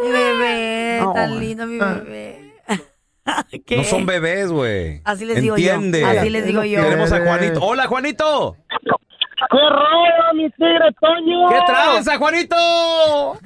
Mi 0.02 0.10
bebé, 0.10 0.98
No. 1.00 1.12
tan 1.12 1.38
lindo 1.40 1.66
mi 1.66 1.78
bebé. 1.78 2.54
¿Qué? 3.66 3.76
No 3.76 3.84
son 3.84 4.04
bebés, 4.04 4.48
güey. 4.50 5.00
Así 5.04 5.24
les 5.24 5.40
digo 5.40 5.56
yo. 5.56 5.72
Entiende. 5.74 6.04
Así 6.04 6.28
les 6.30 6.44
digo 6.44 6.64
yo. 6.64 6.82
Tenemos 6.82 7.12
a 7.12 7.20
Juanito. 7.20 7.60
Hola, 7.62 7.86
Juanito. 7.86 8.56
¡Qué 9.50 9.58
rollo, 9.58 10.34
mi 10.34 10.50
tigre, 10.50 10.90
Toño! 11.00 11.48
¿Qué 11.48 11.58
tranza, 11.66 12.16
Juanito? 12.18 12.56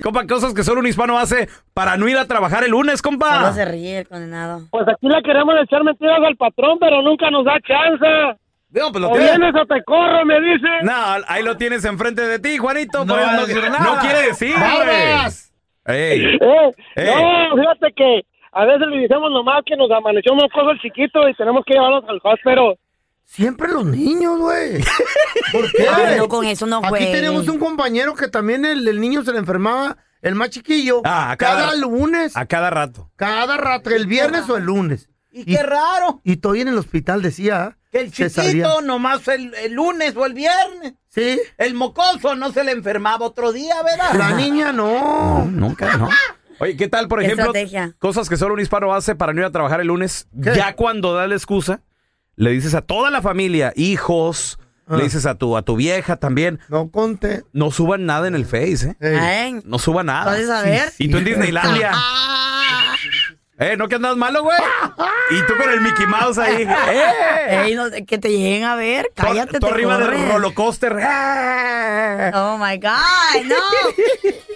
Compa, 0.03 0.27
cosas 0.27 0.55
que 0.55 0.63
solo 0.63 0.81
un 0.81 0.87
hispano 0.87 1.19
hace 1.19 1.49
para 1.75 1.97
no 1.97 2.09
ir 2.09 2.17
a 2.19 2.27
trabajar 2.27 2.65
el 2.65 2.71
lunes, 2.73 3.03
compa. 3.03 3.53
se 3.53 3.65
ríe 3.65 3.99
el 4.01 4.09
condenado. 4.09 4.63
Pues 4.71 4.87
aquí 4.89 5.09
le 5.09 5.23
queremos 5.23 5.55
echar 5.63 5.83
mentiras 5.85 6.19
al 6.27 6.37
patrón, 6.37 6.79
pero 6.79 7.03
nunca 7.03 7.31
nos 7.31 7.45
da 7.45 7.55
chance. 7.61 8.39
No, 8.71 8.91
pues 8.93 9.01
lo 9.03 9.09
O 9.11 9.13
tienes- 9.13 9.39
vienes 9.39 9.55
o 9.63 9.67
te 9.67 9.83
corro, 9.85 10.25
me 10.25 10.41
dice. 10.41 10.69
No, 10.83 10.93
ahí 11.29 11.43
lo 11.43 11.57
tienes 11.57 11.85
enfrente 11.85 12.23
de 12.23 12.39
ti, 12.39 12.59
Juanito. 12.59 13.05
No 13.05 13.17
decir 13.47 13.63
no, 13.65 13.71
nada. 13.71 13.95
no 13.95 14.01
quiere 14.01 14.23
decir. 14.23 14.55
Ey. 15.87 16.25
Eh, 16.41 16.73
Eh. 16.97 17.15
No, 17.15 17.57
fíjate 17.57 17.93
que 17.95 18.23
a 18.53 18.65
veces 18.65 18.89
le 18.89 18.99
decimos 19.03 19.31
nomás 19.31 19.63
que 19.65 19.77
nos 19.77 19.91
amaneció 19.91 20.33
un 20.33 20.39
mocoso 20.39 20.71
el 20.71 20.81
chiquito 20.81 21.29
y 21.29 21.35
tenemos 21.35 21.65
que 21.65 21.75
llevarlos 21.75 22.05
al 22.09 22.21
hospital. 22.23 22.77
Siempre 23.27 23.69
los 23.69 23.85
niños, 23.85 24.39
güey. 24.39 24.83
¿Por 25.53 25.71
qué? 25.73 25.87
Ay, 25.89 26.17
no, 26.17 26.29
con 26.29 26.45
eso 26.47 26.65
no 26.67 26.81
Aquí 26.83 27.05
tenemos 27.13 27.49
un 27.49 27.59
compañero 27.59 28.15
que 28.15 28.29
también 28.29 28.65
el, 28.65 28.87
el 28.89 29.01
niño 29.01 29.23
se 29.25 29.33
le 29.33 29.39
enfermaba, 29.39 29.99
el 30.23 30.35
más 30.37 30.51
chiquillo, 30.51 31.03
Ah, 31.05 31.33
a 31.33 31.37
cada, 31.37 31.67
cada- 31.67 31.77
lunes, 31.77 32.37
A 32.37 32.47
cada 32.47 32.71
rato. 32.71 33.11
cada 33.17 33.57
rato, 33.57 33.91
el 33.91 34.07
viernes 34.07 34.49
o 34.49 34.57
el 34.57 34.65
lunes. 34.65 35.09
Y 35.31 35.45
qué 35.45 35.63
raro. 35.63 36.21
Y 36.25 36.33
estoy 36.33 36.63
en 36.63 36.69
el 36.69 36.79
hospital, 36.79 37.21
decía. 37.21 37.77
Que 37.93 38.01
el 38.01 38.13
se 38.15 38.31
chiquito 38.31 38.81
nomás 38.81 39.29
el, 39.29 39.53
el 39.55 39.73
lunes 39.75 40.17
o 40.17 40.25
el 40.25 40.33
viernes. 40.33 40.95
Sí. 41.11 41.39
El 41.59 41.75
mocoso 41.75 42.35
no 42.37 42.53
se 42.53 42.65
le 42.65 42.73
enfermaba 42.73 43.27
otro 43.27 43.53
día, 43.53 43.75
¿verdad? 43.83 44.15
La 44.15 44.31
niña 44.33 44.73
no. 44.73 45.45
Nunca, 45.51 45.97
¿no? 45.99 46.09
Oye, 46.59 46.75
¿qué 46.77 46.89
tal, 46.89 47.07
por 47.09 47.19
¿Qué 47.19 47.27
ejemplo, 47.27 47.47
estrategia? 47.47 47.95
cosas 47.99 48.31
que 48.31 48.39
solo 48.39 48.55
un 48.55 48.61
hispano 48.61 48.95
hace 48.95 49.15
para 49.15 49.35
no 49.35 49.41
ir 49.41 49.47
a 49.47 49.51
trabajar 49.51 49.81
el 49.83 49.89
lunes? 49.89 50.27
¿Qué? 50.43 50.55
Ya 50.57 50.75
cuando 50.75 51.13
da 51.15 51.27
la 51.27 51.35
excusa, 51.35 51.83
le 52.37 52.51
dices 52.51 52.75
a 52.75 52.83
toda 52.83 53.11
la 53.11 53.23
familia, 53.23 53.73
hijos, 53.77 54.59
Ah. 54.89 54.97
le 54.97 55.03
dices 55.05 55.27
a 55.27 55.35
tu, 55.35 55.57
a 55.57 55.63
tu 55.63 55.75
vieja 55.75 56.15
también, 56.17 56.61
No 56.69 56.91
conté. 56.93 57.43
no 57.53 57.73
suban 57.73 58.07
nada 58.07 58.29
en 58.29 58.35
el 58.37 58.45
Face, 58.47 58.95
¿eh? 59.01 59.47
Ey. 59.47 59.61
No 59.65 59.79
suban 59.81 60.07
nada. 60.07 60.27
¿Puedes 60.31 60.47
saber? 60.47 60.93
Y 60.99 61.09
tú 61.09 61.17
en 61.19 61.25
Disneylandia. 61.25 61.93
¿Eh? 63.59 63.75
¿No 63.79 63.89
que 63.89 63.95
andas 63.95 64.17
malo, 64.19 64.43
güey? 64.43 64.59
Y 65.31 65.41
tú 65.47 65.55
con 65.57 65.71
el 65.73 65.81
Mickey 65.81 66.07
Mouse 66.07 66.37
ahí. 66.39 66.63
¡Eh! 66.69 67.63
Ey, 67.65 67.75
no, 67.75 67.85
que 68.07 68.19
te 68.19 68.29
lleguen 68.29 68.65
a 68.65 68.77
ver. 68.77 69.11
Tú- 69.15 69.23
Cállate, 69.23 69.59
tú 69.59 69.67
arriba 69.67 69.97
del 69.97 70.09
corren. 70.09 70.29
roller 70.31 70.55
coaster. 70.55 70.97
¡Eh! 71.01 72.31
Oh 72.35 72.59
my 72.59 72.77
God, 72.77 73.45
no. 73.47 73.55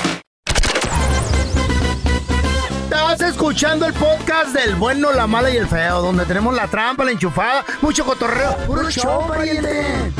Escuchando 3.41 3.87
el 3.87 3.93
podcast 3.93 4.53
del 4.53 4.75
bueno, 4.75 5.11
la 5.11 5.25
mala 5.25 5.49
y 5.49 5.57
el 5.57 5.65
feo, 5.65 5.99
donde 5.99 6.27
tenemos 6.27 6.53
la 6.53 6.67
trampa, 6.67 7.03
la 7.03 7.09
enchufada, 7.09 7.65
mucho 7.81 8.05
cotorreo. 8.05 8.55
¡Puro 8.67 8.87
show, 8.91 9.27
pariente! 9.27 10.13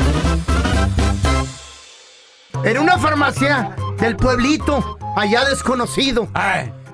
En 2.64 2.78
una 2.78 2.98
farmacia 2.98 3.76
del 3.98 4.16
pueblito, 4.16 4.98
allá 5.16 5.44
desconocido, 5.44 6.26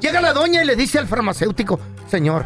llega 0.01 0.21
la 0.21 0.35
doña 0.35 0.63
y 0.63 0.67
le 0.67 0.77
dice 0.77 0.99
al 0.99 1.09
farmacéutico, 1.09 1.81
señor, 2.11 2.45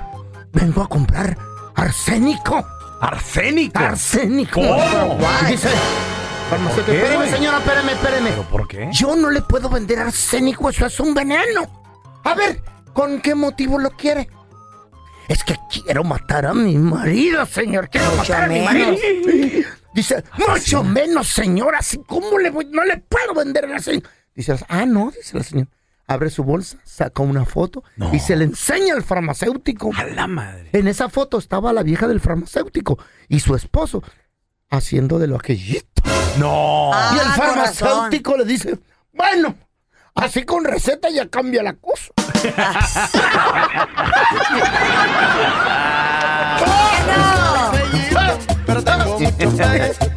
vengo 0.53 0.83
a 0.83 0.89
comprar 0.89 1.37
arsénico. 1.75 2.65
¿Arsénico? 3.01 3.81
Arsénico. 3.81 4.61
¿Cómo? 4.61 5.19
Y 5.43 5.47
dice, 5.51 5.71
farmacéutico, 6.51 6.87
¿Por 6.87 6.95
qué, 6.95 7.03
espéreme, 7.03 7.31
señora, 7.33 7.59
espéreme, 7.59 7.93
espéreme. 7.95 8.31
¿Por 8.49 8.69
qué? 8.69 8.89
Yo 8.93 9.17
no 9.17 9.29
le 9.29 9.43
puedo 9.43 9.69
vender 9.69 9.99
arsénico, 9.99 10.71
eso 10.71 10.87
es 10.87 11.01
un 11.01 11.12
veneno. 11.15 11.83
A 12.23 12.35
ver, 12.35 12.62
¿con 12.92 13.20
qué 13.20 13.34
motivo 13.34 13.78
lo 13.78 13.90
quiere? 13.90 14.28
Es 15.28 15.44
que 15.44 15.56
quiero 15.70 16.04
matar 16.04 16.46
a 16.46 16.54
mi 16.54 16.76
marido, 16.76 17.46
señor. 17.46 17.88
Quiero 17.88 18.11
Mucho 18.11 18.32
matar 18.32 18.44
a 18.44 18.46
mi 18.49 18.61
menos. 18.61 19.00
marido. 19.00 19.68
Dice, 19.94 20.25
mucho 20.49 20.82
menos, 20.82 21.28
señora. 21.28 21.78
Así, 21.78 21.99
¿Cómo 22.06 22.38
le 22.38 22.50
voy? 22.50 22.66
No 22.66 22.84
le 22.84 22.99
puedo 22.99 23.34
vender 23.34 23.64
el 23.64 23.72
arsénico. 23.72 24.11
Dice, 24.34 24.56
ah, 24.68 24.84
no, 24.87 25.11
dice 25.11 25.37
la 25.38 25.44
señora. 25.44 25.70
Abre 26.08 26.28
su 26.30 26.42
bolsa, 26.44 26.78
saca 26.84 27.22
una 27.22 27.44
foto 27.46 27.84
y 28.12 28.18
se 28.18 28.34
le 28.37 28.44
enseña 28.44 28.94
al 28.94 29.02
farmacéutico. 29.04 29.90
A 29.96 30.04
la 30.04 30.26
madre. 30.26 30.68
En 30.72 30.88
esa 30.88 31.08
foto 31.08 31.38
estaba 31.38 31.72
la 31.72 31.82
vieja 31.82 32.08
del 32.08 32.20
farmacéutico 32.20 32.99
y 33.28 33.40
su 33.40 33.54
esposo 33.54 34.02
haciendo 34.68 35.18
de 35.18 35.28
lo 35.28 35.37
aquellito. 35.37 36.02
No. 36.38 36.90
y 37.14 37.18
el 37.18 37.26
Ah, 37.26 37.34
farmacéutico 37.37 38.37
le 38.37 38.44
dice, 38.44 38.78
bueno, 39.12 39.54
así 40.14 40.45
con 40.45 40.64
receta 40.64 41.11
ya 41.11 41.28
cambia 41.28 41.62
la 41.62 41.75
cosa. 41.75 42.12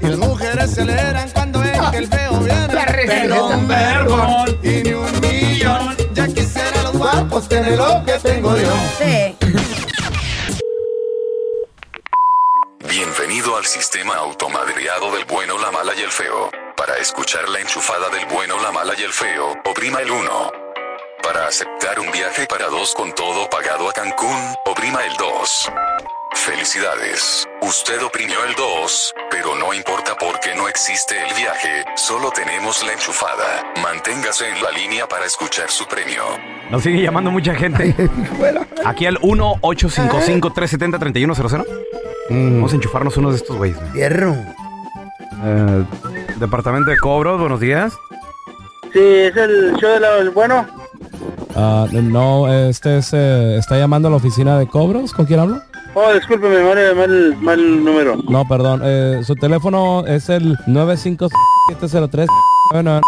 Y 0.01 0.07
las 0.07 0.17
mujeres 0.17 0.71
se 0.71 0.81
alegran 0.81 1.29
cuando 1.31 1.59
ven 1.59 1.91
que 1.91 1.97
el 1.97 2.07
feo 2.07 2.39
viene. 2.39 2.65
Pero 3.07 3.47
un 3.47 3.67
vergón 3.67 4.59
y 4.63 4.83
ni 4.83 4.93
un 4.93 5.19
millón. 5.19 5.95
Ya 6.13 6.27
quisiera 6.27 6.83
los 6.83 6.93
guapos 6.93 7.47
tener 7.47 7.77
lo 7.77 8.03
que 8.05 8.13
tengo 8.13 8.57
yo. 8.57 8.73
Sí. 8.97 9.35
Bienvenido 12.89 13.57
al 13.57 13.65
sistema 13.65 14.15
automadreado 14.15 15.13
del 15.13 15.25
bueno, 15.25 15.57
la 15.59 15.71
mala 15.71 15.93
y 15.95 16.01
el 16.01 16.11
feo. 16.11 16.64
Para 16.75 16.97
escuchar 16.97 17.47
la 17.49 17.59
enchufada 17.59 18.09
del 18.09 18.25
bueno, 18.25 18.59
la 18.61 18.71
mala 18.71 18.93
y 18.97 19.03
el 19.03 19.13
feo, 19.13 19.53
oprima 19.63 19.99
el 20.01 20.09
1. 20.11 20.51
Para 21.23 21.47
aceptar 21.47 21.97
un 21.99 22.11
viaje 22.11 22.45
para 22.47 22.67
dos 22.67 22.93
con 22.93 23.13
todo 23.15 23.49
pagado 23.49 23.89
a 23.89 23.93
Cancún, 23.93 24.35
oprima 24.65 25.03
el 25.05 25.13
2. 25.17 25.71
Felicidades, 26.33 27.47
usted 27.61 28.03
oprimió 28.03 28.43
el 28.43 28.53
2, 28.55 29.13
pero 29.31 29.55
no 29.55 29.73
importa 29.73 30.17
porque 30.19 30.53
no 30.55 30.67
existe 30.67 31.15
el 31.17 31.33
viaje, 31.33 31.85
solo 31.95 32.29
tenemos 32.31 32.85
la 32.85 32.91
enchufada. 32.91 33.63
Manténgase 33.81 34.49
en 34.49 34.61
la 34.61 34.71
línea 34.71 35.07
para 35.07 35.25
escuchar 35.25 35.71
su 35.71 35.85
premio. 35.85 36.23
Nos 36.69 36.83
sigue 36.83 37.01
llamando 37.01 37.31
mucha 37.31 37.55
gente. 37.55 37.95
Aquí 38.85 39.05
al 39.05 39.17
1-855-370-3100. 39.21 41.65
Vamos 42.29 42.73
a 42.73 42.75
enchufarnos 42.75 43.15
uno 43.17 43.31
de 43.31 43.37
estos 43.37 43.55
güeyes. 43.55 43.77
Hierro. 43.93 44.35
Eh, 45.43 45.85
Departamento 46.39 46.91
de 46.91 46.97
Cobros, 46.97 47.39
buenos 47.39 47.59
días. 47.59 47.93
Sí, 48.93 48.99
es 48.99 49.35
el 49.35 49.73
show 49.77 49.89
de 49.91 49.99
la- 49.99 50.29
bueno. 50.33 50.65
Ah, 51.55 51.87
no, 51.91 52.51
este 52.51 52.97
es, 52.97 53.11
eh, 53.13 53.57
está 53.57 53.77
llamando 53.77 54.07
a 54.07 54.11
la 54.11 54.17
oficina 54.17 54.57
de 54.59 54.67
cobros. 54.67 55.13
¿Con 55.13 55.25
quién 55.25 55.39
hablo? 55.39 55.61
Oh, 55.93 56.11
discúlpeme, 56.13 56.61
mal, 56.61 56.95
mal, 56.95 57.37
mal 57.41 57.83
número. 57.85 58.17
No, 58.29 58.45
perdón. 58.47 58.81
eh, 58.83 59.21
su 59.25 59.35
teléfono 59.35 60.05
es 60.05 60.27
el 60.29 60.57
95703. 60.67 62.27
Bueno, 62.71 62.99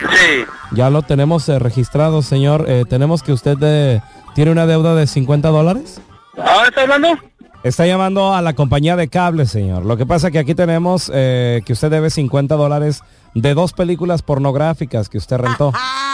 Sí. 0.00 0.44
ya 0.72 0.90
lo 0.90 1.02
tenemos 1.02 1.48
eh, 1.48 1.58
registrado, 1.58 2.20
señor. 2.20 2.66
Eh, 2.68 2.84
tenemos 2.88 3.22
que 3.22 3.32
usted 3.32 3.56
eh, 3.62 4.02
tiene 4.34 4.50
una 4.50 4.66
deuda 4.66 4.94
de 4.94 5.06
50 5.06 5.48
dólares. 5.48 6.00
¿Ahora 6.36 6.68
está 6.68 6.82
hablando? 6.82 7.08
Está 7.66 7.84
llamando 7.84 8.32
a 8.32 8.42
la 8.42 8.52
compañía 8.52 8.94
de 8.94 9.08
cable, 9.08 9.44
señor. 9.44 9.84
Lo 9.84 9.96
que 9.96 10.06
pasa 10.06 10.30
que 10.30 10.38
aquí 10.38 10.54
tenemos 10.54 11.10
eh, 11.12 11.62
que 11.66 11.72
usted 11.72 11.90
debe 11.90 12.10
50 12.10 12.54
dólares 12.54 13.02
de 13.34 13.54
dos 13.54 13.72
películas 13.72 14.22
pornográficas 14.22 15.08
que 15.08 15.18
usted 15.18 15.38
rentó. 15.38 15.72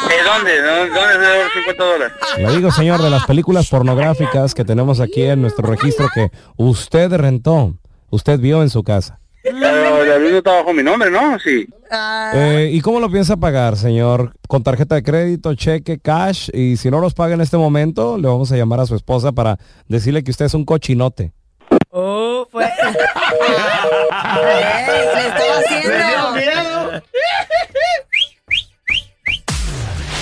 ¿De 0.08 0.24
dónde? 0.24 0.62
¿Dónde 0.62 0.94
dónde 0.94 1.12
es 1.12 1.20
de 1.20 1.44
los 1.44 1.52
50 1.52 1.84
dólares? 1.84 2.16
Le 2.38 2.56
digo, 2.56 2.70
señor, 2.70 3.02
de 3.02 3.10
las 3.10 3.26
películas 3.26 3.68
pornográficas 3.68 4.54
que 4.54 4.64
tenemos 4.64 4.98
aquí 4.98 5.24
en 5.24 5.42
nuestro 5.42 5.68
registro 5.68 6.08
que 6.14 6.30
usted 6.56 7.12
rentó, 7.12 7.74
usted 8.08 8.40
vio 8.40 8.62
en 8.62 8.70
su 8.70 8.82
casa. 8.82 9.20
Pero 9.42 10.02
el 10.04 10.10
avión 10.10 10.36
está 10.36 10.52
bajo 10.52 10.72
mi 10.72 10.82
nombre, 10.82 11.10
¿no? 11.10 11.38
Sí. 11.38 11.66
Eh, 12.32 12.70
¿Y 12.72 12.80
cómo 12.80 12.98
lo 12.98 13.10
piensa 13.10 13.36
pagar, 13.36 13.76
señor? 13.76 14.32
¿Con 14.48 14.62
tarjeta 14.62 14.94
de 14.94 15.02
crédito, 15.02 15.54
cheque, 15.54 15.98
cash? 15.98 16.48
Y 16.54 16.78
si 16.78 16.90
no 16.90 16.98
los 17.00 17.12
paga 17.12 17.34
en 17.34 17.42
este 17.42 17.58
momento, 17.58 18.16
le 18.16 18.26
vamos 18.26 18.50
a 18.52 18.56
llamar 18.56 18.80
a 18.80 18.86
su 18.86 18.94
esposa 18.94 19.32
para 19.32 19.58
decirle 19.86 20.24
que 20.24 20.30
usted 20.30 20.46
es 20.46 20.54
un 20.54 20.64
cochinote. 20.64 21.34
Oh, 21.94 22.48
pues. 22.50 22.70
Le 24.42 25.26
estaba 25.26 25.58
haciendo. 25.58 27.02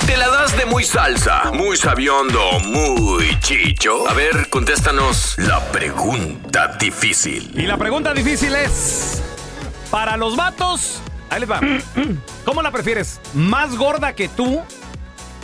¿Te 0.07 0.17
la 0.17 0.29
das 0.29 0.57
de 0.57 0.67
muy 0.67 0.83
salsa, 0.83 1.53
muy 1.53 1.77
sabiondo, 1.77 2.59
muy 2.65 3.39
chicho? 3.41 4.09
A 4.09 4.15
ver, 4.15 4.49
contéstanos 4.51 5.37
la 5.39 5.61
pregunta 5.71 6.77
difícil. 6.79 7.53
Y 7.55 7.63
la 7.67 7.77
pregunta 7.77 8.13
difícil 8.15 8.53
es, 8.57 9.23
para 9.93 10.17
los 10.17 10.35
vatos, 10.37 11.01
ahí 11.31 11.39
les 11.41 11.51
va. 11.51 11.61
¿Cómo 12.45 12.63
la 12.63 12.73
prefieres? 12.73 13.21
¿Más 13.35 13.77
gorda 13.77 14.13
que 14.15 14.29
tú 14.29 14.61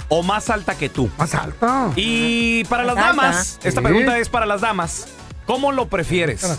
o 0.08 0.22
más 0.24 0.50
alta 0.50 0.76
que 0.76 0.88
tú? 0.88 1.08
Más 1.18 1.32
alta. 1.36 1.90
Y 1.94 2.64
para 2.64 2.82
las 2.82 2.96
alta. 2.96 3.06
damas, 3.08 3.60
esta 3.62 3.80
Sí. 3.80 3.84
pregunta 3.86 4.18
es 4.18 4.28
para 4.28 4.44
las 4.46 4.60
damas. 4.62 5.06
¿Cómo 5.46 5.72
lo 5.72 5.88
prefieres? 5.88 6.58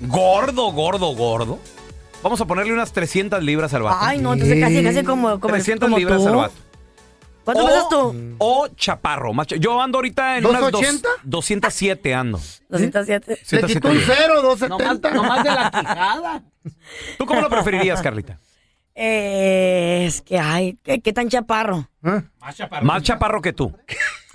¿Gordo, 0.00 0.72
gordo, 0.72 1.14
gordo? 1.14 1.58
Vamos 2.22 2.40
a 2.40 2.44
ponerle 2.46 2.72
unas 2.72 2.92
300 2.92 3.42
libras 3.42 3.72
al 3.74 3.82
vato. 3.82 3.98
Ay, 4.00 4.18
no, 4.18 4.32
entonces 4.32 4.58
casi, 4.60 4.82
casi 4.82 5.04
como, 5.04 5.38
como, 5.40 5.54
300 5.54 5.86
como 5.86 5.98
libras 5.98 6.18
tú. 6.20 6.28
al 6.28 6.34
vato. 6.36 6.54
¿Cuánto 7.44 7.62
O- 7.62 7.66
pesas 7.66 7.88
tú? 7.88 8.34
O 8.38 8.68
chaparro. 8.76 9.32
más 9.32 9.46
cha- 9.46 9.56
Yo 9.56 9.80
ando 9.80 9.98
ahorita 9.98 10.36
en 10.38 10.44
unas 10.46 10.60
dos- 10.60 10.72
280? 10.72 11.08
207 11.22 12.14
ando. 12.14 12.38
207. 12.68 13.30
Le 13.30 13.60
207 13.62 13.66
quitó 13.72 13.88
un 13.88 14.00
cero, 14.04 14.42
270. 14.42 15.10
Nomás 15.12 15.44
de 15.44 15.50
la 15.50 15.70
quijada. 15.70 16.42
¿Tú 17.16 17.24
cómo 17.24 17.40
lo 17.40 17.48
preferirías, 17.48 18.02
Carlita? 18.02 18.38
Eh, 18.94 20.04
es 20.06 20.20
que, 20.22 20.38
ay, 20.40 20.76
¿qué, 20.82 21.00
qué 21.00 21.12
tan 21.12 21.28
chaparro? 21.28 21.88
Más 22.82 23.02
chaparro 23.02 23.40
que 23.40 23.52
tú. 23.52 23.72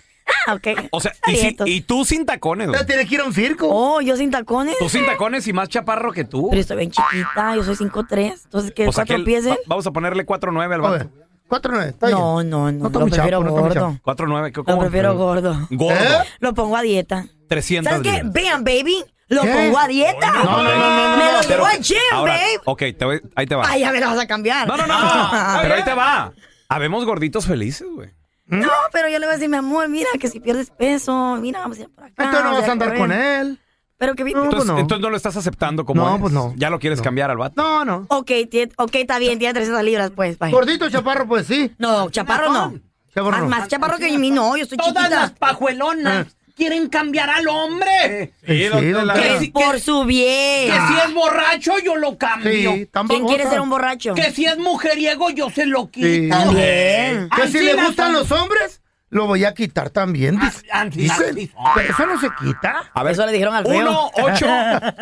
Ok. 0.54 0.88
O 0.92 1.00
sea, 1.00 1.14
y, 1.28 1.36
si- 1.36 1.56
y 1.66 1.82
tú 1.82 2.04
sin 2.06 2.26
tacones, 2.26 2.68
güey. 2.68 2.80
Ya 2.80 2.86
tiene 2.86 3.06
que 3.06 3.16
ir 3.16 3.22
a 3.22 3.26
un 3.26 3.34
circo. 3.34 3.68
Oh, 3.72 4.02
yo 4.02 4.16
sin 4.18 4.30
tacones. 4.32 4.78
Tú 4.78 4.90
sin 4.90 5.06
tacones 5.06 5.48
y 5.48 5.54
más 5.54 5.70
chaparro 5.70 6.12
que 6.12 6.24
tú. 6.26 6.48
Pero 6.50 6.62
estoy 6.62 6.78
bien 6.78 6.92
chiquita, 6.92 7.56
yo 7.56 7.64
soy 7.64 7.76
5'3". 7.76 8.42
Entonces, 8.44 8.72
¿qué? 8.76 8.86
Pues 8.86 8.96
¿Cuatro 8.96 9.16
aquel- 9.16 9.24
pies, 9.26 9.46
eh? 9.46 9.50
va- 9.50 9.58
Vamos 9.68 9.88
a 9.88 9.92
ponerle 9.92 10.26
4'9 10.26 10.74
al 10.74 10.82
vato. 10.82 11.10
Cuatro 11.48 11.72
nueve, 11.74 11.90
está 11.92 12.08
bien. 12.08 12.18
No, 12.18 12.42
no, 12.44 12.72
no. 12.72 12.88
está 12.88 13.00
lo 13.00 13.06
muy 13.06 13.12
prefiero 13.12 13.40
no 13.42 13.48
está 13.50 13.52
muy 13.62 13.70
gordo. 13.70 13.74
chapo. 13.92 14.00
4 14.04 14.28
9 14.28 14.54
Lo 14.66 14.80
prefiero 14.80 15.16
gordo. 15.18 15.68
Gordo. 15.70 16.24
Lo 16.40 16.54
pongo 16.54 16.78
a 16.78 16.82
dieta. 16.82 17.26
300 17.48 17.92
¿Sabes 17.94 18.08
qué? 18.08 18.14
libras. 18.24 18.34
Vean, 18.34 18.64
baby. 18.64 19.04
Lo 19.28 19.42
¿Qué? 19.44 19.52
pongo 19.52 19.78
a 19.78 19.88
dieta. 19.88 20.32
No, 20.32 20.44
no, 20.44 20.64
no, 20.64 20.64
no, 20.64 21.08
no, 21.10 21.18
Me 21.18 21.24
no, 21.26 21.32
lo 21.34 21.38
pero- 21.40 21.50
llevo 21.50 21.66
al 21.66 21.80
gym, 21.82 21.98
ahora, 22.12 22.34
babe. 22.34 22.60
Ok, 22.66 22.80
te 22.98 23.06
voy- 23.06 23.22
ahí 23.36 23.46
te 23.46 23.56
va. 23.56 23.66
Ay, 23.68 23.82
ya 23.82 23.92
me 23.92 24.00
lo 24.00 24.08
vas 24.08 24.20
a 24.20 24.26
cambiar. 24.28 24.68
No, 24.68 24.78
no, 24.78 24.88
no, 24.88 25.00
no. 25.00 25.30
pero 25.62 25.76
ahí 25.76 25.84
te 25.84 25.94
va. 25.94 26.34
Habemos 26.70 27.06
gorditos 27.06 27.46
felices, 27.46 27.88
güey. 27.94 28.10
No, 28.46 28.70
pero 28.92 29.08
yo 29.10 29.20
le 29.20 29.26
voy 29.26 29.34
a 29.34 29.38
decir, 29.38 29.50
mi 29.50 29.58
amor, 29.58 29.88
mira 29.90 30.10
que 30.20 30.28
si 30.28 30.40
pierdes 30.40 30.70
peso, 30.70 31.38
mira, 31.40 31.60
vamos 31.60 31.78
a 31.80 31.82
ir 31.84 31.90
por 31.90 32.04
acá. 32.04 32.26
Entonces 32.26 32.44
no 32.44 32.54
vas 32.60 32.70
a 32.70 32.72
andar 32.72 32.88
correr. 32.90 33.02
con 33.02 33.12
él. 33.12 33.60
Pero 33.98 34.16
que 34.16 34.24
Entonces, 34.24 34.66
no. 34.66 34.78
entonces 34.80 35.02
no 35.02 35.10
lo 35.10 35.16
estás 35.16 35.38
aceptando 35.38 35.86
como 35.86 36.04
No, 36.06 36.16
es. 36.16 36.22
pues 36.22 36.34
no. 36.34 36.54
Ya 36.58 36.70
lo 36.70 36.78
quieres 36.80 37.02
cambiar 37.02 37.32
al 37.32 37.38
vato. 37.38 37.54
No, 37.62 37.86
no. 37.86 38.06
Ok, 38.10 38.28
tie- 38.50 38.72
ok, 38.78 38.96
está 38.96 39.18
bien, 39.18 39.40
tiene 39.40 39.54
300 39.54 39.82
libras, 39.84 40.12
pues. 40.14 40.38
bye. 40.40 40.52
Gordito, 40.52 40.90
chaparro, 40.90 41.26
pues 41.26 41.48
sí. 41.48 41.72
No, 41.78 42.10
chaparro 42.10 42.52
no. 42.52 42.74
Chaparro 43.14 43.32
Más, 43.32 43.42
no. 43.44 43.48
más 43.50 43.68
chaparro 43.70 43.98
que 44.00 44.18
mí, 44.18 44.30
no, 44.32 44.58
yo 44.58 44.64
estoy 44.64 44.78
Todas 44.78 44.94
chiquita. 44.96 45.10
las 45.22 45.32
pajuelonas 45.34 46.36
quieren 46.56 46.88
cambiar 46.90 47.30
al 47.30 47.48
hombre. 47.48 48.34
Sí, 48.46 48.68
sí, 48.68 48.70
Que 48.72 49.52
por 49.54 49.80
su 49.80 50.06
bien. 50.06 50.72
Que 50.72 50.80
si 50.88 51.08
es 51.08 51.14
borracho, 51.14 51.80
yo 51.80 51.96
lo 51.96 52.18
cambio. 52.18 52.74
Sí, 52.74 52.90
¿Quién 53.08 53.26
quiere 53.28 53.50
ser 53.50 53.62
un 53.62 53.70
borracho? 53.70 54.14
Que 54.14 54.32
si 54.32 54.46
es 54.46 54.58
mujeriego, 54.58 55.30
yo 55.30 55.50
se 55.50 55.66
lo 55.66 55.90
quito. 55.90 56.08
Sí. 56.08 56.30
También. 56.30 57.30
Que 57.36 57.48
si 57.48 57.60
le 57.60 57.74
gustan 57.76 58.12
son. 58.12 58.14
los 58.14 58.32
hombres, 58.32 58.82
lo 59.10 59.28
voy 59.28 59.46
a 59.46 59.54
quitar 59.54 59.90
también. 59.90 60.40
así 60.72 61.00
Dicen. 61.00 61.36
son. 61.52 61.64
Pero 61.76 61.94
eso 61.94 62.06
no 62.06 62.20
se 62.20 62.30
quita. 62.40 62.92
A 62.94 63.04
ver. 63.04 63.14
Eso 63.14 63.26
le 63.26 63.32
dijeron 63.32 63.56
al 63.56 63.66
feo. 63.66 63.76
1 63.82 64.12
8 64.24 64.48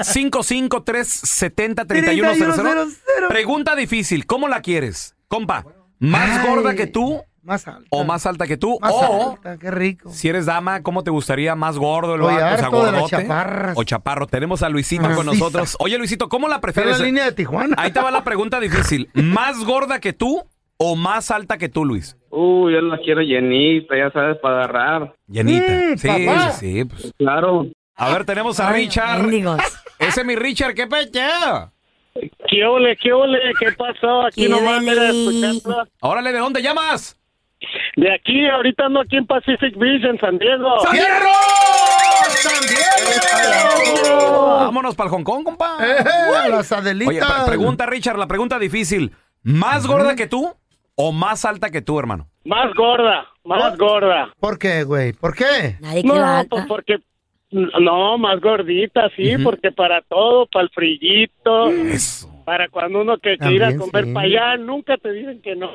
5 0.04 0.84
3 0.84 1.08
70 1.08 1.86
31 1.86 2.36
00. 2.36 2.88
Pregunta 3.30 3.76
difícil. 3.76 4.26
¿Cómo 4.26 4.48
la 4.48 4.62
quieres? 4.62 5.16
Compa, 5.28 5.64
¿más 6.00 6.40
Ay. 6.40 6.48
gorda 6.48 6.76
que 6.76 6.88
tú 6.88 7.24
Más 7.44 7.68
alta. 7.68 7.88
o 7.90 8.04
más 8.04 8.26
alta 8.26 8.46
que 8.46 8.56
tú? 8.58 8.78
Más 8.82 8.92
o 8.94 9.32
alta, 9.32 9.58
qué 9.58 9.72
rico. 9.72 10.10
si 10.12 10.30
eres 10.30 10.46
dama, 10.46 10.84
¿cómo 10.84 11.04
te 11.04 11.10
gustaría 11.10 11.56
más 11.56 11.78
gordo 11.78 12.16
el 12.16 12.22
Oye? 12.22 12.36
O 12.36 12.58
sea, 12.58 12.68
gordote. 12.68 13.28
O 13.76 13.84
chaparro. 13.84 14.28
Tenemos 14.28 14.62
a 14.64 14.70
Luisito 14.70 15.10
con 15.16 15.26
nosotros. 15.26 15.76
Oye, 15.80 15.98
Luisito, 15.98 16.30
¿cómo 16.30 16.48
la 16.48 16.56
Está 16.58 16.68
en 16.70 16.74
prefieres? 16.74 17.00
la 17.00 17.06
línea 17.06 17.26
de 17.26 17.32
Tijuana. 17.32 17.76
Ahí 17.80 17.92
te 17.92 18.00
va 18.00 18.12
la 18.12 18.24
pregunta 18.24 18.60
difícil. 18.60 19.10
¿Más 19.14 19.64
gorda 19.66 20.00
que 20.00 20.14
tú 20.14 20.44
o 20.78 20.96
más 20.96 21.32
alta 21.32 21.58
que 21.58 21.70
tú, 21.70 21.84
Luis? 21.86 22.16
Uh, 22.30 22.70
yo 22.70 22.80
la 22.82 22.98
quiero 23.00 23.22
llenita, 23.22 23.98
ya 23.98 24.12
sabes, 24.12 24.38
para 24.38 24.64
agarrar. 24.64 25.16
Llenita. 25.28 25.72
Mm, 25.74 25.98
sí, 25.98 26.08
papá. 26.08 26.52
sí, 26.52 26.86
pues. 26.86 27.12
Claro. 27.18 27.66
A 27.96 28.10
ver, 28.14 28.26
tenemos 28.26 28.60
a 28.60 28.72
Richard. 28.72 29.22
Mendigos. 29.22 29.60
Ese 30.00 30.22
es 30.22 30.26
mi 30.26 30.36
Richard, 30.36 30.74
qué 30.74 30.88
peche. 30.88 31.22
¿Qué 32.48 32.66
ole, 32.66 32.98
qué 32.98 33.14
ole? 33.14 33.38
¿Qué 33.60 33.72
pasó? 33.72 34.26
Aquí 34.26 34.44
¿Qué 34.44 34.50
nomás, 34.50 34.82
mira, 34.82 35.02
ole? 35.10 35.10
escuchando. 35.10 35.88
Órale, 36.02 36.32
¿de 36.34 36.40
dónde 36.40 36.62
llamas? 36.62 37.18
De 37.96 38.14
aquí, 38.14 38.48
ahorita 38.48 38.86
ando 38.86 39.02
aquí 39.02 39.18
en 39.18 39.28
Pacific 39.28 39.76
Beach, 39.78 40.04
en 40.04 40.20
San 40.20 40.38
Diego. 40.38 40.80
¡Fierro! 40.92 41.30
¡San 42.28 42.62
Diego! 44.02 44.56
Vámonos 44.60 44.96
para 44.96 45.08
el 45.10 45.16
Hong 45.16 45.24
Kong, 45.24 45.44
compa. 45.44 45.78
Eh, 45.86 46.04
a 46.46 46.48
las 46.50 46.72
Adelitas. 46.72 47.08
Oye, 47.10 47.20
pre- 47.20 47.46
pregunta, 47.48 47.86
Richard, 47.86 48.18
la 48.18 48.28
pregunta 48.28 48.58
difícil. 48.60 49.12
¿Más 49.44 49.86
gorda 49.88 50.16
que 50.16 50.28
tú 50.28 50.54
o 50.96 51.12
más 51.12 51.46
alta 51.46 51.70
que 51.70 51.82
tú, 51.82 52.00
hermano? 52.00 52.28
Más 52.46 52.74
gorda, 52.74 53.26
más 53.44 53.78
gorda. 53.78 54.34
¿Por 54.40 54.58
qué, 54.60 54.84
güey? 54.84 55.14
¿Por 55.14 55.36
qué? 55.36 55.78
Nadie 55.80 56.04
No, 56.04 56.16
alta. 56.16 56.50
pues 56.50 56.66
porque... 56.68 56.98
No, 57.52 58.18
más 58.18 58.40
gordita, 58.40 59.10
sí, 59.18 59.34
porque 59.44 59.74
para 59.74 60.02
todo, 60.04 60.46
para 60.46 60.64
el 60.64 60.70
frillito, 60.70 61.68
Eso. 61.68 62.30
para 62.46 62.70
cuando 62.70 63.02
uno 63.02 63.18
que 63.18 63.38
quiera 63.38 63.76
comer 63.76 64.06
sí. 64.06 64.14
para 64.14 64.26
allá, 64.26 64.58
nunca 64.58 64.96
te 64.96 65.12
dicen 65.12 65.42
que 65.42 65.58
no. 65.58 65.70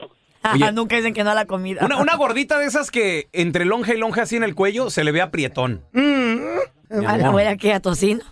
Oye. 0.54 0.72
Nunca 0.72 0.96
dicen 0.96 1.14
que 1.14 1.24
no 1.24 1.30
a 1.30 1.34
la 1.34 1.46
comida. 1.46 1.84
Una, 1.84 1.96
una 1.98 2.16
gordita 2.16 2.58
de 2.58 2.66
esas 2.66 2.90
que 2.90 3.28
entre 3.32 3.64
lonja 3.64 3.94
y 3.94 3.98
lonja 3.98 4.22
así 4.22 4.36
en 4.36 4.42
el 4.44 4.54
cuello 4.54 4.90
se 4.90 5.04
le 5.04 5.12
ve 5.12 5.20
aprietón. 5.22 5.84
Mm. 5.92 6.36
Mi 6.88 7.04
¿A 7.04 7.08
la 7.08 7.12
amor. 7.14 7.26
abuela 7.26 7.56
qué? 7.56 7.72
¿A 7.72 7.80
tocino? 7.80 8.22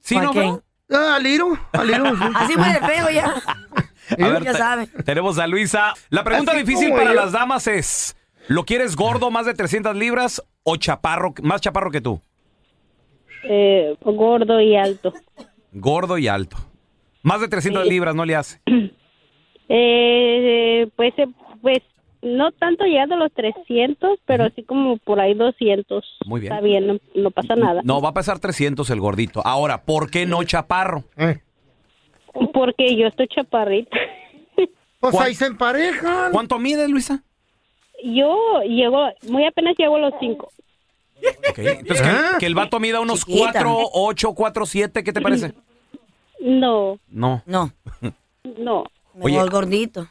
¿Sí, 0.00 0.14
¿O 0.16 0.18
a 0.20 0.22
no, 0.22 0.32
quién? 0.32 0.50
bro? 0.50 0.62
Ah, 0.92 1.18
Liro, 1.20 1.58
a 1.72 1.84
Liro. 1.84 2.16
sí. 2.16 2.22
Así 2.34 2.56
muere 2.56 2.80
feo 2.80 3.10
ya. 3.10 3.34
A 4.18 4.28
ver, 4.28 4.42
ya 4.44 4.52
te- 4.52 4.58
sabe. 4.58 4.86
Tenemos 5.04 5.38
a 5.38 5.46
Luisa. 5.46 5.94
La 6.08 6.24
pregunta 6.24 6.52
Así 6.52 6.62
difícil 6.62 6.88
como 6.90 6.98
para 7.00 7.14
yo. 7.14 7.20
las 7.20 7.32
damas 7.32 7.66
es, 7.68 8.16
¿lo 8.48 8.64
quieres 8.64 8.96
gordo, 8.96 9.30
más 9.30 9.46
de 9.46 9.54
300 9.54 9.94
libras 9.96 10.42
o 10.64 10.76
chaparro, 10.76 11.32
más 11.42 11.60
chaparro 11.60 11.90
que 11.90 12.00
tú? 12.00 12.20
Eh, 13.44 13.96
gordo 14.02 14.60
y 14.60 14.76
alto. 14.76 15.12
Gordo 15.72 16.18
y 16.18 16.28
alto. 16.28 16.56
Más 17.22 17.40
de 17.40 17.48
300 17.48 17.86
libras 17.86 18.14
no 18.14 18.24
le 18.24 18.34
hace. 18.36 18.60
Eh, 19.72 20.88
pues, 20.96 21.14
eh, 21.16 21.26
pues, 21.62 21.78
no 22.22 22.50
tanto 22.52 22.84
llegando 22.84 23.14
a 23.14 23.18
los 23.18 23.32
300, 23.32 24.18
pero 24.26 24.44
así 24.44 24.62
como 24.64 24.98
por 24.98 25.20
ahí 25.20 25.32
200. 25.34 26.04
Muy 26.26 26.40
bien. 26.40 26.52
Está 26.52 26.62
bien, 26.62 26.86
no, 26.88 26.98
no 27.14 27.30
pasa 27.30 27.54
nada. 27.56 27.80
No, 27.84 28.02
va 28.02 28.10
a 28.10 28.14
pasar 28.14 28.40
300 28.40 28.90
el 28.90 29.00
gordito. 29.00 29.40
Ahora, 29.46 29.82
¿por 29.84 30.10
qué 30.10 30.26
no 30.26 30.42
chaparro? 30.44 31.04
Eh, 31.16 31.38
Porque 32.52 32.96
yo 32.96 33.06
estoy 33.06 33.28
chaparrita. 33.28 33.96
Pues 35.00 35.14
¿Cuán- 35.14 35.28
ahí 35.28 35.34
se 35.34 35.46
emparejan. 35.46 36.30
¿Cuánto 36.32 36.58
mide, 36.58 36.86
Luisa? 36.88 37.22
Yo 38.04 38.60
llego, 38.66 39.08
muy 39.28 39.46
apenas 39.46 39.74
llego 39.78 39.96
a 39.96 40.00
los 40.00 40.14
5. 40.20 40.50
Ok, 41.50 41.58
Entonces, 41.58 42.02
que, 42.02 42.08
Ah. 42.08 42.36
que 42.38 42.46
el 42.46 42.54
vato 42.54 42.78
mida 42.80 43.00
unos 43.00 43.24
Chiquita. 43.24 43.52
4, 43.52 43.76
8, 43.94 44.34
4, 44.34 44.66
7, 44.66 45.02
¿qué 45.04 45.12
te 45.12 45.20
parece? 45.22 45.54
No, 46.40 46.98
No. 47.08 47.42
No, 47.46 47.70
no. 48.58 48.84
Oye. 49.24 49.34
mejor 49.34 49.50
gordito. 49.50 50.08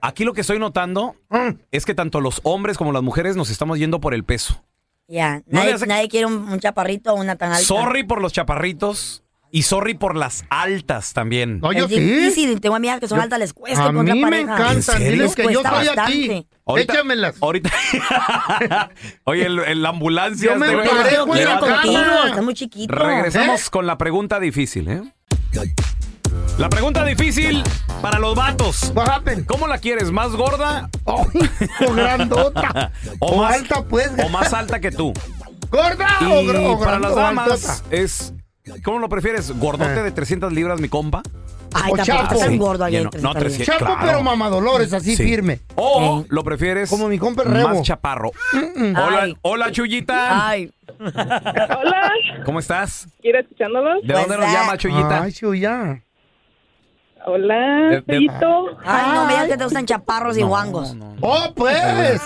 Aquí 0.00 0.24
lo 0.24 0.32
que 0.32 0.40
estoy 0.40 0.58
notando 0.58 1.14
Mm. 1.28 1.58
es 1.70 1.84
que 1.86 1.94
tanto 1.94 2.20
los 2.20 2.40
hombres 2.42 2.76
como 2.76 2.92
las 2.92 3.02
mujeres 3.02 3.36
nos 3.36 3.50
estamos 3.50 3.78
yendo 3.78 4.00
por 4.00 4.14
el 4.14 4.24
peso. 4.24 4.62
Ya, 5.08 5.38
No 5.46 5.58
nadie, 5.58 5.68
le 5.68 5.74
hace- 5.74 5.86
nadie 5.86 6.08
quiere 6.08 6.26
un, 6.26 6.34
un 6.48 6.58
chaparrito 6.60 7.12
o 7.12 7.16
una 7.20 7.36
tan 7.36 7.52
alta. 7.52 7.64
Sorry 7.64 8.02
por 8.02 8.20
los 8.20 8.32
chaparritos 8.32 9.22
y 9.50 9.62
sorry 9.62 9.94
por 9.94 10.16
las 10.16 10.44
altas 10.48 11.12
también. 11.12 11.60
No, 11.60 11.72
yo 11.72 11.84
es 11.84 11.90
sí. 11.90 12.00
difícil, 12.00 12.60
tengo 12.60 12.74
amigas 12.76 12.98
que 12.98 13.06
son 13.08 13.18
Yo- 13.18 13.22
altas, 13.22 13.38
les 13.38 13.52
cuesta 13.52 13.84
A 13.84 13.92
mí 13.92 14.02
me 14.02 14.20
pareja. 14.22 14.40
encantan. 14.54 15.02
¿En? 15.02 15.12
Diles 15.12 15.34
que 15.36 15.42
yo 15.52 15.60
estoy 15.60 15.88
aquí. 15.96 16.46
Ahorita- 16.64 16.94
Échamelas. 16.94 17.36
Ahorita. 17.40 17.70
Oye, 19.24 19.46
el- 19.46 19.58
el- 19.60 19.82
la 19.82 19.90
ambulancia. 19.90 20.52
Yo 20.52 20.58
me 20.58 20.66
este 20.66 21.20
güey, 21.22 21.44
contigo, 21.44 22.00
estás 22.26 22.42
muy 22.42 22.54
chiquito. 22.54 22.94
Regresamos 22.94 23.66
¿Eh? 23.66 23.70
con 23.70 23.86
la 23.86 23.98
pregunta 23.98 24.40
difícil, 24.40 24.88
¿eh? 24.88 25.02
La 26.62 26.68
pregunta 26.68 27.04
difícil 27.04 27.64
para 28.00 28.20
los 28.20 28.36
vatos. 28.36 28.92
¿Cómo 29.48 29.66
la 29.66 29.78
quieres? 29.78 30.12
¿Más 30.12 30.30
gorda 30.36 30.88
o 31.04 31.26
grandota. 31.92 32.92
o, 33.18 33.32
O 33.32 33.36
más 33.42 33.56
alta, 33.56 33.82
pues. 33.82 34.12
o 34.24 34.28
más 34.28 34.54
alta 34.54 34.78
que 34.78 34.92
tú? 34.92 35.12
¿Gorda 35.72 36.06
Y 36.20 36.24
o, 36.26 36.42
gr- 36.44 36.64
o 36.72 36.78
para 36.78 37.00
las 37.00 37.16
damas 37.16 37.82
es 37.90 38.32
¿Cómo 38.84 39.00
lo 39.00 39.08
prefieres? 39.08 39.50
¿Gordote 39.58 39.98
Eh. 39.98 40.02
de 40.04 40.12
300 40.12 40.52
libras, 40.52 40.80
mi 40.80 40.88
compa? 40.88 41.22
Ay, 41.74 41.90
O 41.90 41.96
tampoco 41.96 42.04
chapo. 42.04 42.34
está 42.34 42.46
tan 42.46 42.56
gordo 42.58 42.86
en 42.86 43.02
No, 43.04 43.10
300 43.10 43.34
300. 43.40 43.66
Chapo, 43.66 43.84
claro. 43.86 44.00
pero 44.06 44.22
mamadolores, 44.22 44.92
así 44.92 45.16
Sí. 45.16 45.24
firme. 45.24 45.58
O 45.74 46.20
Eh. 46.20 46.26
lo 46.28 46.44
prefieres 46.44 46.88
Como 46.90 47.08
mi 47.08 47.18
compa 47.18 47.42
el 47.42 47.50
Rebo. 47.50 47.70
más 47.70 47.82
chaparro. 47.82 48.30
Hola, 48.54 49.34
hola, 49.42 49.72
Chuyita. 49.72 50.46
Ay, 50.48 50.72
Hola, 51.00 52.12
¿Cómo 52.44 52.60
estás? 52.60 53.08
¿quiere 53.20 53.40
escuchándolos? 53.40 54.04
¿De 54.04 54.12
dónde 54.14 54.36
nos 54.36 54.46
Pues, 54.46 54.52
llama, 54.52 54.78
Chuyita? 54.78 55.22
Ay, 55.24 55.32
Chuya. 55.32 56.02
Hola, 57.24 58.02
De- 58.04 58.30
ay, 58.84 59.12
no 59.14 59.24
me 59.26 59.32
digas 59.32 59.48
que 59.48 59.56
te 59.56 59.64
gustan 59.64 59.86
chaparros 59.86 60.36
y 60.36 60.42
guangos. 60.42 60.96
Oh, 61.20 61.52
pues. 61.54 61.80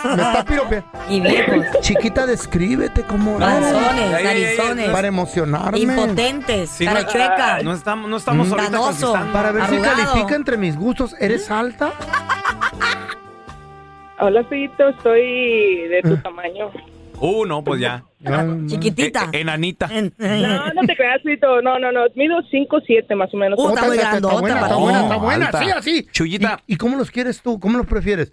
Me 0.05 0.13
está 0.23 0.45
piropeando. 0.47 0.87
Y 1.11 1.21
viejos. 1.21 1.67
Chiquita, 1.81 2.25
descríbete 2.27 3.05
Ay, 3.47 3.63
ay, 4.01 4.15
ay, 4.15 4.25
narizones, 4.25 4.91
Para 4.91 5.09
emocionarme. 5.09 5.79
impotentes, 5.79 6.71
Sí, 6.71 6.87
cara 6.87 7.03
no- 7.03 7.09
chueca. 7.11 7.63
No 7.63 7.73
estamos, 7.75 8.09
no 8.09 8.17
estamos 8.17 8.51
Ganoso. 8.55 9.13
Para 9.33 9.53
ver 9.53 9.67
si 9.67 9.79
califica 9.79 10.35
entre 10.35 10.57
mis 10.57 10.77
gustos. 10.77 11.15
¿Eres 11.21 11.51
alta? 11.51 11.93
Hola, 14.19 14.45
Fellito, 14.45 14.89
estoy 14.89 15.89
de 15.89 16.01
tu 16.03 16.17
tamaño. 16.19 16.71
Uh, 17.21 17.47
no, 17.47 17.65
pues 17.65 17.81
ya. 17.81 18.05
Chiquitita. 18.67 19.31
Eh, 19.33 19.41
enanita. 19.41 19.89
No, 19.89 20.75
no 20.75 20.83
te 20.87 20.97
creas, 20.97 21.23
Fellito. 21.23 21.63
No, 21.63 21.79
no, 21.79 21.93
no. 21.93 22.05
Mido 22.15 22.37
5'7 22.43 23.15
más 23.17 23.33
o 23.33 23.37
menos. 23.37 23.59
Uh, 23.59 23.69
está 23.71 23.87
muy 23.87 23.97
grandota 23.97 24.41
buena, 24.41 24.61
está 24.61 24.77
buena, 24.77 25.01
está 25.03 25.17
buena. 25.17 25.47
Alta. 25.47 25.59
Sí, 25.63 25.71
así. 25.71 26.07
Chuyita. 26.13 26.61
¿Y, 26.67 26.75
y 26.75 26.77
cómo 26.77 26.97
los 26.97 27.11
quieres 27.11 27.41
tú? 27.43 27.59
¿Cómo 27.59 27.79
los 27.79 27.87
prefieres? 27.87 28.33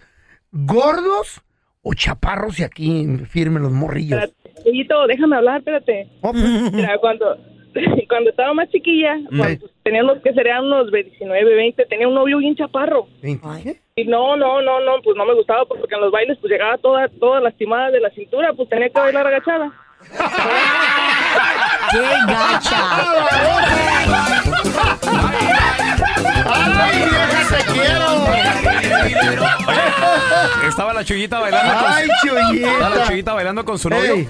¿Gordos 0.51 1.41
o 1.81 1.93
chaparros 1.93 2.59
y 2.59 2.63
aquí 2.63 3.07
firme 3.29 3.59
los 3.59 3.71
morrillos? 3.71 4.33
Fellito, 4.63 5.07
déjame 5.07 5.35
hablar, 5.35 5.59
espérate. 5.59 6.09
Oh, 6.21 6.31
pues, 6.31 6.71
Mira, 6.73 6.97
cuando, 6.99 7.37
cuando 8.09 8.29
estaba 8.29 8.53
más 8.53 8.69
chiquilla, 8.69 9.17
cuando, 9.29 9.59
pues, 9.59 9.71
tenía 9.83 10.03
unos 10.03 10.21
que 10.21 10.33
serían 10.33 10.65
unos 10.65 10.91
19, 10.91 11.55
20, 11.55 11.85
tenía 11.85 12.07
un 12.07 12.15
novio 12.15 12.37
bien 12.37 12.55
chaparro. 12.55 13.07
¿20? 13.21 13.79
Y 13.95 14.05
no, 14.05 14.35
no, 14.35 14.61
no, 14.61 14.79
no, 14.79 15.01
pues 15.03 15.15
no 15.15 15.25
me 15.25 15.33
gustaba 15.35 15.65
porque 15.65 15.93
en 15.95 16.01
los 16.01 16.11
bailes 16.11 16.37
pues 16.39 16.51
llegaba 16.51 16.77
toda, 16.77 17.07
toda 17.07 17.41
lastimada 17.41 17.91
de 17.91 17.99
la 17.99 18.09
cintura, 18.11 18.53
pues 18.53 18.69
tenía 18.69 18.89
que 18.89 18.99
bailar 18.99 19.27
agachada. 19.27 19.71
¡Qué 21.91 21.99
gacha! 22.27 22.79
¡Ay, 26.45 26.97
vieja, 27.09 27.57
te 27.57 27.73
quiero! 27.73 28.13
estaba 30.67 30.93
la 30.93 31.03
chullita 31.03 31.39
bailando 31.39 31.73
con 31.73 31.91
Ay, 31.93 32.07
Chuyita. 32.21 32.71
Estaba 32.71 32.95
la 32.95 33.07
chullita 33.07 33.33
bailando 33.33 33.65
con 33.65 33.79
su 33.79 33.89
novio. 33.89 34.13
Ey. 34.15 34.29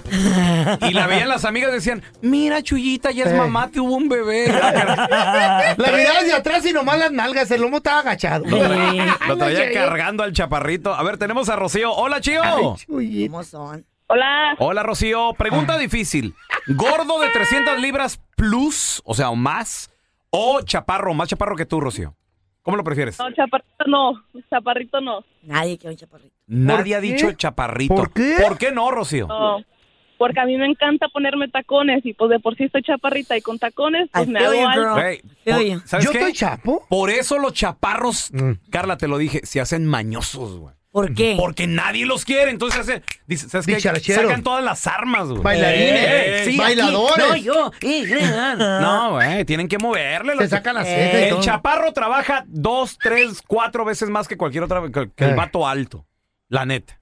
Y 0.82 0.94
la 0.94 1.08
veían 1.08 1.30
las 1.30 1.46
amigas 1.46 1.70
y 1.72 1.74
decían, 1.76 2.04
mira 2.22 2.62
chullita, 2.62 3.12
ya 3.12 3.26
es 3.26 3.32
Ey. 3.32 3.38
mamá, 3.38 3.70
tuvo 3.72 3.96
un 3.96 4.10
bebé. 4.10 4.48
La 4.50 5.76
mirabas 5.78 6.26
de 6.26 6.34
atrás 6.34 6.66
y 6.66 6.74
nomás 6.74 6.98
las 7.00 7.12
nalgas, 7.12 7.50
el 7.52 7.62
lomo 7.62 7.78
estaba 7.78 8.00
agachado. 8.00 8.46
Lo 8.46 9.38
traía 9.38 9.72
cargando 9.74 10.24
al 10.24 10.34
chaparrito. 10.34 10.94
A 10.94 11.04
ver, 11.04 11.18
tenemos 11.18 11.50
a 11.50 11.56
Rocío. 11.56 11.94
Hola, 11.94 12.22
Chío. 12.22 12.42
¿Cómo 12.88 13.44
son? 13.44 13.86
Hola. 14.08 14.56
Hola, 14.60 14.84
Rocío. 14.84 15.34
Pregunta 15.38 15.78
difícil. 15.78 16.36
¿Gordo 16.68 17.20
de 17.20 17.30
300 17.30 17.80
libras 17.80 18.20
plus, 18.36 19.02
o 19.06 19.14
sea, 19.14 19.30
o 19.30 19.36
más? 19.36 19.90
¿O 20.36 20.62
chaparro, 20.62 21.14
más 21.14 21.30
chaparro 21.30 21.56
que 21.56 21.66
tú, 21.68 21.80
Rocío? 21.80 22.16
¿Cómo 22.64 22.76
lo 22.76 22.84
prefieres? 22.84 23.20
No, 23.20 23.32
chaparrito 23.34 23.86
no. 23.86 24.14
Chaparrito 24.50 25.00
no. 25.00 25.24
Nadie 25.44 25.78
quiere 25.78 25.94
un 25.94 25.98
chaparrito. 26.00 26.34
Nadie 26.48 26.96
ha 26.96 27.02
qué? 27.02 27.08
dicho 27.08 27.32
chaparrito. 27.34 27.94
¿Por 27.94 28.12
qué? 28.14 28.38
¿Por 28.42 28.58
qué 28.58 28.72
no, 28.72 28.90
Rocío? 28.90 29.28
No. 29.28 29.60
Porque 30.18 30.40
a 30.40 30.46
mí 30.46 30.58
me 30.58 30.66
encanta 30.66 31.08
ponerme 31.10 31.50
tacones 31.50 32.04
y 32.06 32.14
pues 32.14 32.32
de 32.32 32.40
por 32.40 32.56
sí 32.56 32.64
estoy 32.64 32.82
chaparrita 32.82 33.38
y 33.38 33.42
con 33.42 33.60
tacones 33.60 34.10
pues 34.12 34.28
me 34.28 34.40
hago 34.40 34.68
alto. 34.68 34.94
Güey, 34.94 35.22
por- 35.22 35.88
¿sabes 35.88 36.10
qué? 36.10 36.34
Por 36.90 37.10
eso 37.12 37.38
los 37.38 37.54
chaparros, 37.54 38.32
Carla, 38.72 38.98
te 38.98 39.08
lo 39.08 39.18
dije, 39.20 39.42
se 39.46 39.60
hacen 39.62 39.86
mañosos, 39.86 40.58
güey. 40.58 40.74
¿Por 40.94 41.14
qué? 41.16 41.34
Porque 41.38 41.66
nadie 41.66 42.06
los 42.06 42.24
quiere. 42.24 42.52
Entonces 42.52 42.82
hace, 42.82 43.02
dice, 43.26 43.50
¿sabes 43.50 43.66
qué? 43.66 43.80
Sacan 44.14 44.44
todas 44.44 44.64
las 44.64 44.86
armas, 44.86 45.28
güey. 45.28 45.42
Bailarines, 45.42 46.06
Eh, 46.06 46.42
sí, 46.46 46.56
bailadores. 46.56 47.32
aquí, 47.32 47.46
no, 47.48 47.72
yo. 47.72 47.72
No, 48.80 49.12
güey, 49.14 49.44
tienen 49.44 49.68
que 49.68 49.80
moverle. 49.80 50.38
Se 50.38 50.48
sacan 50.50 50.76
la 50.76 50.86
ceja 50.86 51.20
y 51.20 51.24
El 51.24 51.30
todo. 51.32 51.42
chaparro 51.42 51.92
trabaja 51.94 52.44
dos, 52.48 52.98
tres, 53.02 53.42
cuatro 53.46 53.84
veces 53.86 54.10
más 54.10 54.28
que 54.28 54.38
cualquier 54.38 54.64
otra, 54.64 54.84
que, 54.92 55.10
que 55.16 55.26
el 55.26 55.32
Eh. 55.32 55.36
vato 55.36 55.68
alto. 55.68 56.06
La 56.48 56.64
neta. 56.66 57.00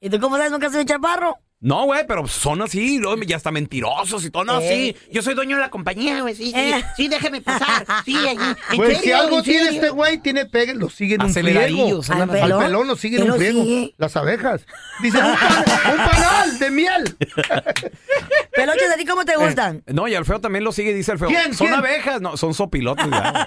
¿Y 0.00 0.08
tú 0.08 0.20
cómo 0.20 0.36
sabes 0.36 0.52
nunca 0.52 0.70
soy 0.70 0.84
chaparro? 0.84 1.36
No, 1.58 1.84
güey, 1.86 2.06
pero 2.06 2.26
son 2.28 2.60
así, 2.60 2.98
luego 2.98 3.20
ya 3.22 3.36
hasta 3.36 3.50
mentirosos 3.50 4.22
y 4.26 4.30
todo. 4.30 4.44
No, 4.44 4.60
Eh. 4.60 4.94
sí, 4.94 5.10
yo 5.10 5.22
soy 5.22 5.34
dueño 5.34 5.56
de 5.56 5.62
la 5.62 5.70
compañía, 5.70 6.20
güey, 6.20 6.34
sí, 6.34 6.50
sí. 6.52 6.52
Eh. 6.54 6.84
Sí, 6.98 7.08
déjeme 7.08 7.40
pasar. 7.40 7.86
Sí, 8.04 8.14
ahí. 8.14 8.36
¿En 8.72 8.76
Pues 8.76 8.98
si 8.98 9.10
algo 9.10 9.38
¿En 9.38 9.42
tiene 9.44 9.64
serio? 9.64 9.80
este 9.80 9.88
güey, 9.90 10.18
tiene 10.18 10.44
pegue, 10.44 10.74
lo 10.74 10.90
sigue 10.90 11.14
en 11.14 11.22
un 11.22 11.32
friego. 11.32 11.48
Aceleradillos, 11.48 12.10
Al 12.10 12.28
pelón, 12.28 12.86
lo 12.86 12.94
sigue 12.94 13.16
en 13.16 13.22
¿Quién 13.22 13.32
un 13.32 13.38
sigue? 13.40 13.94
Las 13.96 14.16
abejas. 14.16 14.66
Dice, 15.00 15.16
un, 15.18 15.24
pan- 15.34 15.64
un 15.92 15.96
panal 16.10 16.58
de 16.58 16.70
miel. 16.70 17.16
Peloches, 18.54 18.90
¿a 18.92 18.96
ti 18.98 19.04
cómo 19.06 19.24
te 19.24 19.36
gustan? 19.36 19.82
No, 19.86 20.06
y 20.08 20.14
al 20.14 20.26
feo 20.26 20.40
también 20.40 20.62
lo 20.62 20.72
sigue, 20.72 20.92
dice 20.92 21.12
el 21.12 21.18
feo. 21.18 21.28
¿Quién? 21.28 21.54
Son 21.54 21.68
¿Quién? 21.68 21.78
abejas, 21.78 22.20
no, 22.20 22.36
son 22.36 22.52
sopilotes. 22.52 23.06
ya. 23.10 23.46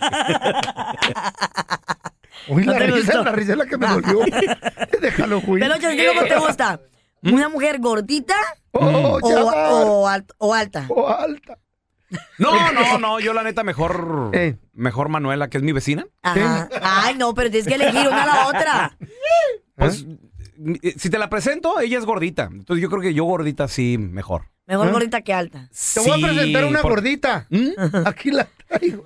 Uy, 2.48 2.66
¿No 2.66 2.72
la 2.74 2.80
risa, 2.80 3.22
la 3.22 3.32
risa 3.32 3.52
es 3.52 3.58
la 3.60 3.66
que 3.68 3.78
me 3.78 3.88
dolió. 3.88 4.20
Déjalo, 5.02 5.42
güey. 5.42 5.62
Peloches, 5.62 5.86
¿a 5.86 5.92
ti 5.92 6.06
cómo 6.08 6.24
te 6.28 6.38
gusta? 6.40 6.80
¿Una 7.24 7.50
mujer 7.50 7.80
gordita 7.80 8.36
Oh, 8.72 9.20
o, 9.22 9.28
chaval. 9.30 9.84
o 9.88 10.08
alt- 10.08 10.32
o 10.38 10.54
alta? 10.54 10.86
O 10.90 11.08
alta. 11.10 11.58
No, 12.38 12.52
no, 12.74 12.98
no, 12.98 13.20
yo 13.20 13.34
la 13.34 13.44
neta 13.44 13.64
mejor, 13.64 14.32
Eh. 14.34 14.58
mejor 14.74 15.10
Manuela, 15.10 15.50
que 15.50 15.58
es 15.58 15.64
mi 15.64 15.72
vecina. 15.72 16.06
Ajá. 16.24 16.70
Ay, 16.82 17.16
no, 17.16 17.34
pero 17.34 17.50
tienes 17.52 17.68
que 17.68 17.76
elegir 17.76 18.08
una 18.08 18.24
a 18.24 18.26
la 18.26 18.48
otra. 18.48 18.98
Pues, 19.76 20.02
eh, 20.02 20.18
si 20.98 21.10
te 21.10 21.18
la 21.18 21.30
presento, 21.30 21.80
ella 21.80 21.98
es 21.98 22.06
gordita. 22.06 22.50
Entonces 22.52 22.82
yo 22.82 22.90
creo 22.90 23.02
que 23.02 23.14
yo 23.14 23.24
gordita 23.26 23.68
sí, 23.68 23.98
mejor. 23.98 24.44
Mejor 24.68 24.88
¿Eh? 24.88 24.92
gordita 24.92 25.22
que 25.22 25.34
alta. 25.34 25.68
Te 25.94 26.00
voy 26.02 26.24
a 26.24 26.28
presentar 26.28 26.66
una 26.66 26.82
por- 26.82 26.92
gordita. 26.92 27.48
Aquí 28.06 28.30
la 28.32 28.48
traigo. 28.68 29.04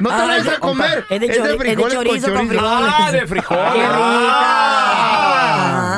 No 0.00 0.08
te 0.08 0.14
Ah, 0.14 0.26
vayas 0.26 0.46
es 0.46 0.52
a 0.54 0.58
comer. 0.58 1.04
es 1.10 1.20
de 1.20 1.26
chori- 1.28 1.30
es 1.30 1.42
de 1.44 1.58
frijoles 1.58 1.94
chorizo 1.94 2.32
con 2.34 2.48
frijoles. 2.48 2.70
Ah, 2.98 3.10
de 3.12 3.26
frijoles. 3.26 3.72
¡Qué 3.72 3.80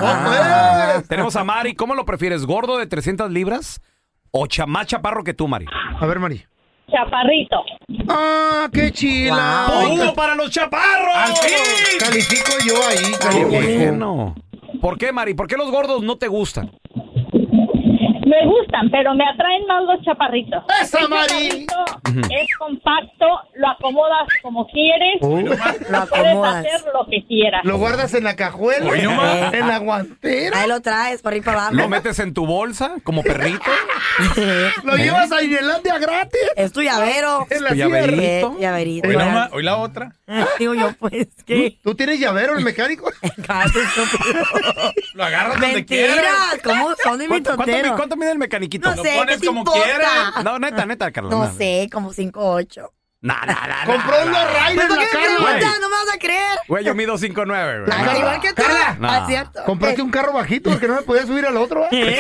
Ah, 0.05 0.93
pues. 0.97 1.09
Tenemos 1.09 1.37
a 1.37 1.45
Mari. 1.45 1.75
¿Cómo 1.75 1.95
lo 1.95 2.05
prefieres? 2.05 2.45
¿Gordo 2.47 2.79
de 2.79 2.87
300 2.87 3.31
libras 3.31 3.81
o 4.31 4.47
cha- 4.47 4.67
más 4.67 4.87
chaparro 4.87 5.25
que 5.25 5.35
tú, 5.35 5.49
Mari? 5.49 5.67
A 6.01 6.07
ver, 6.07 6.19
Mari. 6.19 6.45
Chaparrito. 6.91 7.57
Ah, 8.09 8.69
qué 8.73 8.91
chila. 8.93 9.67
¡Punto 9.89 10.15
para 10.15 10.35
los 10.35 10.51
chaparros! 10.51 11.41
Califico 11.99 12.53
yo 12.67 12.75
ahí. 12.89 13.13
¡Qué 13.13 13.19
califico. 13.19 13.51
bueno! 13.51 14.35
¿Por 14.83 14.99
qué, 14.99 15.13
Mari? 15.13 15.35
¿Por 15.35 15.47
qué 15.47 15.57
los 15.57 15.71
gordos 15.71 16.03
no 16.03 16.19
te 16.19 16.27
gustan? 16.27 16.73
Me 18.33 18.47
gustan, 18.47 18.91
pero 18.91 19.15
me 19.15 19.25
atraen 19.29 19.67
más 19.67 19.83
los 19.85 20.03
chaparritos. 20.07 20.65
¡Esa, 20.81 21.07
Mari! 21.07 21.67
Es 22.31 22.57
compacto, 22.59 23.27
lo 23.57 23.69
acomodas 23.69 24.27
como 24.41 24.67
quieres. 24.69 25.21
Lo 25.21 25.29
Puedes 25.29 25.61
acomodas. 25.93 26.57
hacer 26.57 26.81
lo 26.95 27.05
que 27.11 27.27
quieras. 27.27 27.63
Lo 27.65 27.77
guardas 27.77 28.15
en 28.15 28.25
la 28.25 28.35
cajuela, 28.35 28.91
Hoy 28.91 29.03
nomás. 29.03 29.53
en 29.53 29.69
la 29.69 29.79
guantera, 29.79 30.63
Ahí 30.63 30.69
lo 30.69 30.81
traes 30.81 31.21
para 31.21 31.37
ir 31.37 31.45
para 31.45 31.59
abajo. 31.59 31.75
¿Lo 31.75 31.89
metes 31.91 32.19
en 32.21 32.33
tu 32.33 32.47
bolsa 32.47 32.95
como 33.05 33.23
perrito? 33.23 33.71
lo 34.85 34.97
llevas 34.97 35.31
a 35.31 35.43
Irelandia 35.43 35.99
gratis. 35.99 36.41
Es 36.57 36.73
tu 36.73 36.81
llavero. 36.81 37.47
La 37.61 37.69
Tu 37.71 37.75
llaverito. 37.75 38.55
Eh, 38.57 38.61
llaverito. 38.61 39.09
Hoy. 39.09 39.17
Hoy 39.53 39.63
la 39.63 39.77
otra. 39.77 40.13
Digo 40.59 40.75
yo, 40.75 40.93
pues, 40.99 41.29
¿qué? 41.47 41.79
¿Tú 41.83 41.95
tienes 41.95 42.19
llavero, 42.19 42.57
el 42.57 42.65
mecánico? 42.65 43.11
Lo 45.15 45.25
agarras 45.25 45.61
donde 45.61 45.85
quieras. 45.85 46.59
¿cómo 46.65 46.95
son 47.03 47.19
de 47.19 47.25
mi 47.25 47.29
¿Cuánto, 47.29 47.57
cuánto, 47.57 47.73
totero? 47.73 47.97
Cuánto 48.23 48.25
mide 48.25 48.33
el 48.33 48.39
mecaniquito? 48.39 48.91
No 48.91 48.97
Lo 48.97 49.03
sé, 49.03 49.11
¿qué 49.11 49.17
pones 49.19 49.41
te 49.41 49.47
como 49.47 49.61
importa? 49.61 49.83
quieras. 49.83 50.45
No, 50.45 50.59
neta, 50.59 50.87
neta, 50.87 51.11
Carla. 51.11 51.31
No 51.31 51.41
nada. 51.41 51.53
sé, 51.53 51.89
como 51.93 52.13
5'8". 52.13 52.89
Nah, 53.25 53.47
nah, 53.47 53.69
nah, 53.69 53.87
Compró 53.87 54.17
unos 54.27 54.37
¿Pero 54.75 54.89
la 54.89 54.97
me 54.97 55.09
Carla. 55.09 55.79
No 55.81 55.89
me 55.89 55.95
vas 55.95 56.15
a 56.15 56.19
creer. 56.19 56.59
Güey, 56.67 56.85
yo 56.85 56.93
mido 56.97 57.17
5'9", 57.17 57.85
güey. 57.87 58.01
Al 58.09 58.17
igual 58.19 58.41
que 58.41 58.53
tú. 58.53 58.63
No. 58.99 59.09
Ah, 59.09 59.25
cierto. 59.29 59.63
Compraste 59.65 60.03
un 60.03 60.11
carro 60.11 60.33
bajito 60.33 60.71
porque 60.71 60.89
no 60.89 60.97
me 60.97 61.03
podía 61.03 61.25
subir 61.25 61.47
al 61.47 61.57
otro. 61.57 61.87
¿eh? 61.93 62.19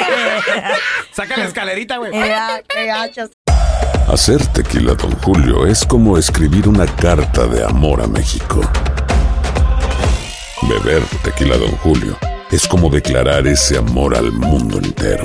Saca 1.13 1.37
la 1.37 1.45
escalerita, 1.47 1.97
güey. 1.97 2.13
Mira, 2.13 2.63
qué 2.69 2.87
gachos. 2.87 3.31
Hacer 4.13 4.47
tequila, 4.49 4.95
Don 4.95 5.11
Julio, 5.23 5.67
es 5.67 5.85
como 5.85 6.17
escribir 6.19 6.69
una 6.69 6.87
carta 6.87 7.47
de 7.49 7.65
amor 7.65 8.01
a 8.01 8.07
México. 8.07 8.61
Beber 10.69 11.03
tequila, 11.25 11.57
Don 11.57 11.73
Julio, 11.79 12.17
es 12.53 12.69
como 12.69 12.89
declarar 12.91 13.47
ese 13.49 13.77
amor 13.79 14.15
al 14.17 14.31
mundo 14.31 14.79
entero. 14.79 15.25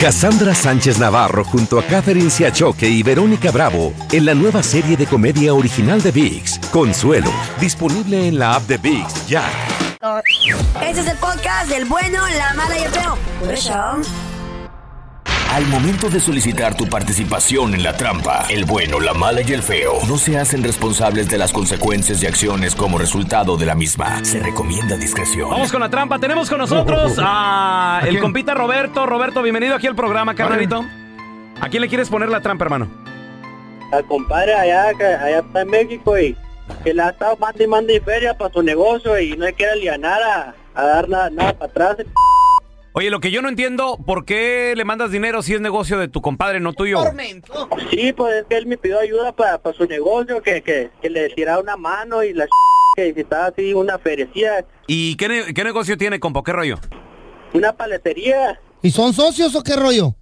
Cassandra 0.00 0.54
Sánchez 0.54 0.98
Navarro 0.98 1.44
junto 1.44 1.78
a 1.78 1.84
Catherine 1.84 2.30
Siachoque 2.30 2.88
y 2.88 3.02
Verónica 3.02 3.50
Bravo 3.50 3.92
en 4.10 4.24
la 4.24 4.34
nueva 4.34 4.62
serie 4.62 4.96
de 4.96 5.06
comedia 5.06 5.52
original 5.52 6.00
de 6.00 6.10
VIX, 6.10 6.58
Consuelo, 6.70 7.30
disponible 7.60 8.26
en 8.26 8.38
la 8.38 8.54
app 8.54 8.62
de 8.62 8.78
VIX 8.78 9.26
ya. 9.28 9.44
Este 10.82 11.00
es 11.02 11.06
el 11.06 11.18
podcast 11.18 11.68
del 11.68 11.84
bueno, 11.84 12.18
la 12.38 12.54
mala 12.54 12.78
y 12.78 12.82
el 12.84 12.90
feo. 12.90 14.29
Al 15.50 15.66
momento 15.66 16.08
de 16.08 16.20
solicitar 16.20 16.76
tu 16.76 16.86
participación 16.86 17.74
en 17.74 17.82
la 17.82 17.96
trampa, 17.96 18.46
el 18.50 18.64
bueno, 18.64 19.00
la 19.00 19.14
mala 19.14 19.40
y 19.40 19.52
el 19.52 19.64
feo 19.64 19.94
no 20.06 20.16
se 20.16 20.38
hacen 20.38 20.62
responsables 20.62 21.28
de 21.28 21.38
las 21.38 21.52
consecuencias 21.52 22.22
y 22.22 22.26
acciones 22.26 22.76
como 22.76 22.98
resultado 22.98 23.56
de 23.56 23.66
la 23.66 23.74
misma. 23.74 24.24
Se 24.24 24.38
recomienda 24.38 24.96
discreción. 24.96 25.50
Vamos 25.50 25.72
con 25.72 25.80
la 25.80 25.90
trampa. 25.90 26.20
Tenemos 26.20 26.48
con 26.48 26.58
nosotros 26.58 27.14
a 27.18 28.00
el 28.06 28.20
compita 28.20 28.54
Roberto. 28.54 29.06
Roberto, 29.06 29.42
bienvenido 29.42 29.74
aquí 29.74 29.88
al 29.88 29.96
programa, 29.96 30.36
carnalito. 30.36 30.84
¿A 31.60 31.68
quién 31.68 31.80
le 31.80 31.88
quieres 31.88 32.08
poner 32.08 32.28
la 32.28 32.40
trampa, 32.40 32.64
hermano? 32.66 32.88
al 33.92 34.04
compadre 34.04 34.54
allá 34.54 34.94
que 34.94 35.04
allá 35.04 35.40
está 35.40 35.62
en 35.62 35.68
México 35.68 36.16
y 36.16 36.36
que 36.84 36.94
le 36.94 37.02
ha 37.02 37.10
estado 37.10 37.36
mande 37.38 37.64
y 37.64 37.66
mande 37.66 38.00
feria 38.00 38.38
para 38.38 38.52
su 38.52 38.62
negocio 38.62 39.18
y 39.18 39.36
no 39.36 39.46
quiere 39.56 39.72
aliviar 39.72 40.04
a, 40.04 40.54
a 40.74 40.84
dar 40.84 41.08
nada, 41.08 41.28
nada 41.28 41.54
para 41.54 41.70
atrás. 41.70 42.06
Oye, 42.92 43.10
lo 43.10 43.20
que 43.20 43.30
yo 43.30 43.40
no 43.40 43.48
entiendo, 43.48 43.98
¿por 44.04 44.24
qué 44.24 44.74
le 44.76 44.84
mandas 44.84 45.12
dinero 45.12 45.42
si 45.42 45.54
es 45.54 45.60
negocio 45.60 45.98
de 45.98 46.08
tu 46.08 46.20
compadre, 46.20 46.58
no 46.58 46.72
tuyo? 46.72 46.98
Sí, 47.90 48.12
pues 48.12 48.34
es 48.34 48.44
que 48.48 48.56
él 48.56 48.66
me 48.66 48.76
pidió 48.76 48.98
ayuda 48.98 49.30
para, 49.32 49.58
para 49.58 49.76
su 49.76 49.86
negocio, 49.86 50.42
que, 50.42 50.60
que, 50.62 50.90
que 51.00 51.08
le 51.10 51.28
tirara 51.30 51.60
una 51.60 51.76
mano 51.76 52.24
y 52.24 52.32
la 52.32 52.46
que 52.96 53.02
necesitaba 53.06 53.46
así 53.46 53.72
una 53.74 53.98
ferecía, 53.98 54.64
¿Y 54.88 55.14
qué, 55.16 55.28
ne- 55.28 55.54
qué 55.54 55.62
negocio 55.62 55.96
tiene, 55.96 56.18
compa? 56.18 56.42
¿Qué 56.44 56.52
rollo? 56.52 56.76
una 57.52 57.72
paletería. 57.72 58.60
¿Y 58.82 58.90
son 58.92 59.12
socios 59.12 59.54
o 59.56 59.62
qué 59.62 59.74
rollo? 59.74 60.14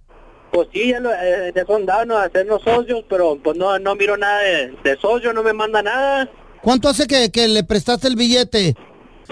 Pues 0.51 0.67
sí, 0.73 0.89
ya, 0.89 0.99
lo, 0.99 1.11
eh, 1.13 1.51
ya 1.55 1.63
son 1.65 1.85
dados 1.85 2.09
a 2.17 2.23
hacernos 2.23 2.61
socios, 2.63 3.03
pero 3.07 3.37
pues 3.43 3.55
no, 3.55 3.77
no 3.77 3.95
miro 3.95 4.17
nada 4.17 4.39
de, 4.41 4.73
de 4.83 4.97
socio, 4.99 5.31
no 5.31 5.43
me 5.43 5.53
manda 5.53 5.81
nada. 5.83 6.27
¿Cuánto 6.61 6.89
hace 6.89 7.05
que, 7.07 7.31
que 7.31 7.47
le 7.47 7.63
prestaste 7.63 8.07
el 8.07 8.15
billete? 8.15 8.75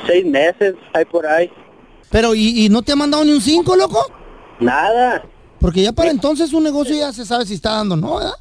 Seis 0.06 0.26
meses, 0.26 0.76
hay 0.94 1.06
por 1.06 1.26
ahí. 1.26 1.52
Pero, 2.10 2.36
¿y, 2.36 2.66
y 2.66 2.70
no 2.70 2.82
te 2.82 2.92
ha 2.92 2.96
mandado 2.96 3.24
ni 3.26 3.32
un 3.32 3.42
cinco, 3.42 3.76
loco? 3.76 4.00
Nada. 4.60 5.24
Porque 5.60 5.82
ya 5.82 5.92
para 5.92 6.12
entonces 6.12 6.54
un 6.54 6.64
negocio 6.64 6.96
ya 6.96 7.12
se 7.12 7.26
sabe 7.26 7.46
si 7.46 7.56
está 7.56 7.72
dando, 7.72 7.96
¿no? 7.96 8.18
¿verdad? 8.18 8.34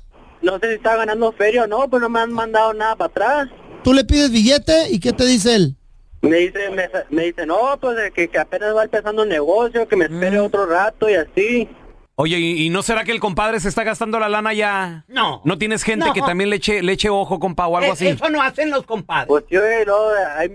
No 0.43 0.59
sé 0.59 0.69
si 0.69 0.75
está 0.75 0.97
ganando 0.97 1.33
feria 1.33 1.65
o 1.65 1.67
no, 1.67 1.89
pues 1.89 2.01
no 2.01 2.09
me 2.09 2.21
han 2.21 2.33
mandado 2.33 2.73
nada 2.75 2.95
para 2.97 3.11
atrás. 3.11 3.49
Tú 3.83 3.93
le 3.93 4.05
pides 4.05 4.31
billete 4.31 4.91
y 4.91 5.01
¿qué 5.01 5.13
te 5.13 5.25
dice 5.25 5.55
él? 5.55 5.77
Me 6.23 6.37
dice, 6.37 6.71
me, 6.71 6.89
me 7.11 7.25
dice, 7.25 7.47
no, 7.47 7.79
pues 7.81 7.97
que, 8.13 8.29
que 8.29 8.39
apenas 8.39 8.75
va 8.75 8.85
empezando 8.85 9.23
el 9.23 9.29
negocio, 9.29 9.87
que 9.87 9.97
me 9.97 10.07
espere 10.07 10.41
otro 10.41 10.67
rato 10.67 11.09
y 11.09 11.15
así. 11.15 11.69
Oye, 12.19 12.39
¿y, 12.39 12.65
y 12.65 12.71
no 12.71 12.83
será 12.83 13.05
que 13.05 13.13
el 13.13 13.21
compadre 13.21 13.61
se 13.61 13.69
está 13.69 13.85
gastando 13.85 14.19
la 14.19 14.31
lana 14.31 14.55
ya? 14.55 15.05
No. 15.07 15.43
¿No 15.45 15.59
tienes 15.59 15.83
gente 15.83 16.07
No. 16.07 16.13
que 16.15 16.23
también 16.23 16.49
le 16.49 16.57
eche, 16.57 16.83
le 16.83 16.93
eche 16.93 17.11
ojo, 17.11 17.39
compa, 17.39 17.67
o 17.67 17.77
algo 17.77 17.91
Eh, 17.91 17.93
así? 17.93 18.07
Eso 18.09 18.31
no 18.31 18.41
hacen 18.41 18.71
los 18.71 18.87
compadres. 18.87 19.29
Pues 19.29 19.45
yo, 19.51 19.61
no, 19.87 19.95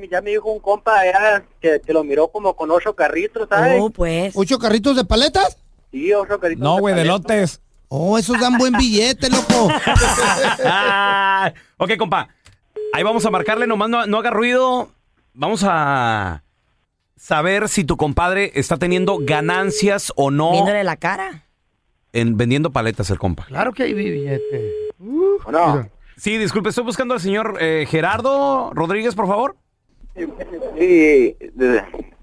ya 0.10 0.22
me 0.22 0.32
dijo 0.32 0.52
un 0.52 0.60
compa 0.60 1.00
allá 1.02 1.44
que, 1.62 1.80
que 1.86 1.94
lo 1.94 2.04
miró 2.04 2.30
como 2.30 2.56
con 2.56 2.72
ocho 2.72 2.96
carritos, 2.96 3.48
¿sabes? 3.48 3.78
Oh, 3.80 3.92
pues. 3.92 4.34
¿Ocho 4.36 4.58
carritos 4.58 4.96
de 4.96 5.06
paletas? 5.06 5.56
Sí, 5.92 6.12
ocho 6.12 6.40
carritos. 6.40 6.64
No, 6.64 6.80
güey, 6.80 6.96
de 6.96 7.06
lotes. 7.06 7.62
Oh, 7.90 8.18
esos 8.18 8.40
dan 8.40 8.58
buen 8.58 8.74
billete, 8.74 9.30
loco. 9.30 9.70
Ah, 10.66 11.54
ok, 11.78 11.92
compa. 11.98 12.30
Ahí 12.94 13.04
vamos 13.04 13.26
a 13.26 13.30
marcarle, 13.30 13.68
nomás 13.68 13.90
no, 13.90 14.08
no 14.08 14.18
haga 14.18 14.32
ruido. 14.32 14.90
Vamos 15.34 15.64
a 15.68 16.44
saber 17.16 17.70
si 17.70 17.84
tu 17.84 17.98
compadre 17.98 18.52
está 18.56 18.78
teniendo 18.78 19.20
ganancias 19.22 20.12
o 20.16 20.32
no 20.32 20.52
Viéndole 20.54 20.84
la 20.84 20.96
cara. 20.98 21.46
En 22.14 22.38
vendiendo 22.38 22.72
paletas 22.72 23.10
el 23.10 23.20
compa. 23.20 23.46
Claro 23.46 23.74
que 23.74 23.84
hay 23.84 23.94
billete. 23.94 24.74
No. 25.00 25.90
Sí, 26.18 26.38
disculpe, 26.38 26.70
estoy 26.70 26.84
buscando 26.84 27.14
al 27.14 27.20
señor 27.20 27.58
eh, 27.60 27.86
Gerardo 27.90 28.72
Rodríguez, 28.74 29.16
por 29.16 29.28
favor. 29.28 29.56
Sí, 30.78 31.36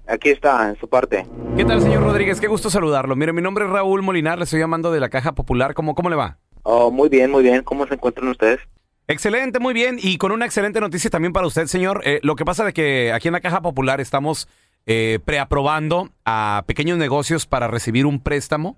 aquí 0.07 0.29
está, 0.29 0.69
en 0.69 0.79
su 0.79 0.87
parte. 0.87 1.25
¿Qué 1.57 1.65
tal, 1.65 1.81
señor 1.81 2.03
Rodríguez? 2.03 2.39
Qué 2.39 2.47
gusto 2.47 2.69
saludarlo. 2.69 3.15
Mire, 3.15 3.33
mi 3.33 3.41
nombre 3.41 3.65
es 3.65 3.71
Raúl 3.71 4.01
Molinar, 4.01 4.37
le 4.37 4.45
estoy 4.45 4.59
llamando 4.59 4.91
de 4.91 4.99
la 4.99 5.09
Caja 5.09 5.33
Popular. 5.33 5.73
¿Cómo, 5.73 5.95
cómo 5.95 6.09
le 6.09 6.15
va? 6.15 6.37
Oh, 6.63 6.91
muy 6.91 7.09
bien, 7.09 7.31
muy 7.31 7.43
bien. 7.43 7.63
¿Cómo 7.63 7.87
se 7.87 7.95
encuentran 7.95 8.27
ustedes? 8.29 8.59
Excelente, 9.07 9.59
muy 9.59 9.73
bien. 9.73 9.97
Y 9.99 10.17
con 10.17 10.31
una 10.31 10.45
excelente 10.45 10.79
noticia 10.79 11.09
también 11.09 11.33
para 11.33 11.47
usted, 11.47 11.65
señor. 11.65 12.01
Eh, 12.05 12.19
lo 12.21 12.35
que 12.35 12.45
pasa 12.45 12.67
es 12.67 12.73
que 12.73 13.11
aquí 13.11 13.27
en 13.27 13.33
la 13.33 13.41
Caja 13.41 13.61
Popular 13.61 13.99
estamos 13.99 14.47
eh, 14.85 15.19
preaprobando 15.25 16.09
a 16.25 16.63
pequeños 16.67 16.97
negocios 16.97 17.47
para 17.47 17.67
recibir 17.67 18.05
un 18.05 18.21
préstamo. 18.21 18.77